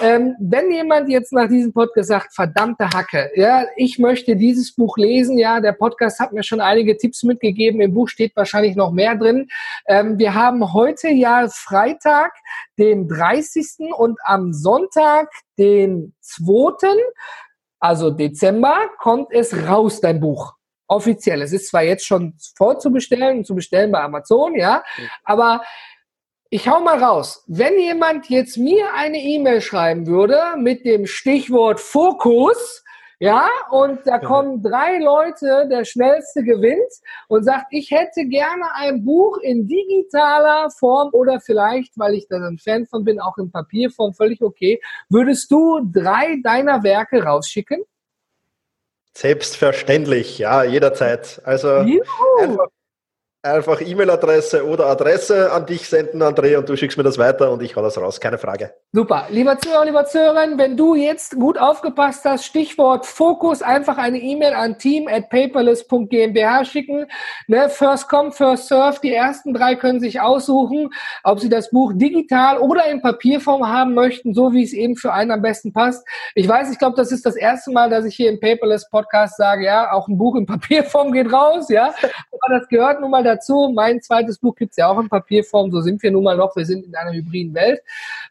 [0.03, 4.97] Ähm, wenn jemand jetzt nach diesem Podcast sagt, verdammte Hacke, ja, ich möchte dieses Buch
[4.97, 8.91] lesen, ja, der Podcast hat mir schon einige Tipps mitgegeben, im Buch steht wahrscheinlich noch
[8.91, 9.49] mehr drin.
[9.87, 12.33] Ähm, wir haben heute ja Freitag,
[12.79, 13.93] den 30.
[13.97, 15.29] und am Sonntag,
[15.59, 16.73] den 2
[17.85, 20.55] also Dezember, kommt es raus, dein Buch.
[20.87, 21.43] Offiziell.
[21.43, 24.83] Es ist zwar jetzt schon vorzubestellen und zu bestellen bei Amazon, ja,
[25.23, 25.63] aber
[26.49, 27.45] ich hau mal raus.
[27.47, 32.84] Wenn jemand jetzt mir eine E-Mail schreiben würde mit dem Stichwort Fokus,
[33.25, 36.93] ja, und da kommen drei Leute, der schnellste gewinnt
[37.29, 42.37] und sagt, ich hätte gerne ein Buch in digitaler Form oder vielleicht, weil ich da
[42.37, 44.81] ein Fan von bin, auch in Papierform, völlig okay.
[45.09, 47.83] Würdest du drei deiner Werke rausschicken?
[49.17, 51.41] Selbstverständlich, ja, jederzeit.
[51.45, 52.67] Also einfach,
[53.45, 57.63] Einfach E-Mail-Adresse oder Adresse an dich senden, André, und du schickst mir das weiter und
[57.63, 58.19] ich hau das raus.
[58.19, 58.73] Keine Frage.
[58.91, 59.27] Super.
[59.29, 64.55] Lieber Zuhörer, lieber Zuhörerin, wenn du jetzt gut aufgepasst hast, Stichwort Fokus, einfach eine E-Mail
[64.55, 67.05] an team at paperless.gmbH schicken.
[67.47, 68.99] Ne, first come, first serve.
[69.03, 70.89] Die ersten drei können sich aussuchen,
[71.23, 75.13] ob sie das Buch digital oder in Papierform haben möchten, so wie es eben für
[75.13, 76.03] einen am besten passt.
[76.35, 79.37] Ich weiß, ich glaube, das ist das erste Mal, dass ich hier im Paperless Podcast
[79.37, 81.93] sage, ja, auch ein Buch in Papierform geht raus, ja.
[82.31, 83.73] Aber das gehört nun mal dazu dazu.
[83.75, 85.71] Mein zweites Buch gibt es ja auch in Papierform.
[85.71, 86.57] So sind wir nun mal noch.
[86.57, 87.81] Wir sind in einer hybriden Welt.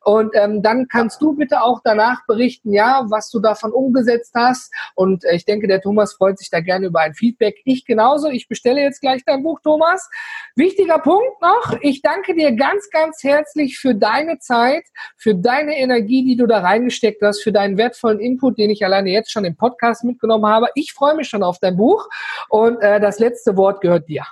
[0.02, 4.74] Und ähm, dann kannst du bitte auch danach berichten, ja, was du davon umgesetzt hast.
[4.96, 7.62] Und äh, ich denke, der Thomas freut sich da gerne über ein Feedback.
[7.66, 8.30] Ich genauso.
[8.30, 10.10] Ich bestelle jetzt gleich dein Buch, Thomas.
[10.56, 11.78] Wichtiger Punkt noch.
[11.82, 14.84] Ich danke dir ganz, ganz herzlich für deine Zeit,
[15.18, 19.10] für deine Energie, die du da reingesteckt hast, für deinen wertvollen Input, den ich alleine
[19.10, 20.68] jetzt schon im Podcast mitgenommen habe.
[20.76, 22.08] Ich freue mich schon auf dein Buch.
[22.50, 24.26] Und äh, das letzte Wort gehört dir.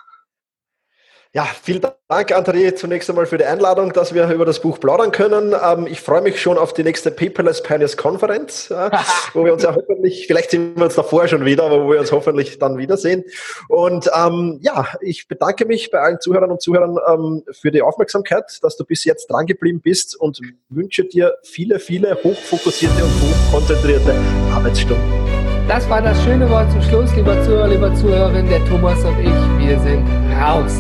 [1.34, 5.14] Ja, vielen Dank, André, zunächst einmal für die Einladung, dass wir über das Buch plaudern
[5.14, 5.56] können.
[5.64, 8.70] Ähm, ich freue mich schon auf die nächste Paperless Pioneers Konferenz,
[9.34, 12.02] wo wir uns ja hoffentlich, vielleicht sehen wir uns davor schon wieder, aber wo wir
[12.02, 13.24] uns hoffentlich dann wiedersehen.
[13.70, 18.60] Und ähm, ja, ich bedanke mich bei allen Zuhörern und Zuhörern ähm, für die Aufmerksamkeit,
[18.62, 24.14] dass du bis jetzt dran geblieben bist und wünsche dir viele, viele hochfokussierte und hochkonzentrierte
[24.52, 25.22] Arbeitsstunden.
[25.70, 29.66] Das war das schöne Wort zum Schluss, lieber Zuhörer, lieber Zuhörerin, der Thomas und ich.
[29.66, 30.06] Wir sind
[30.38, 30.74] raus.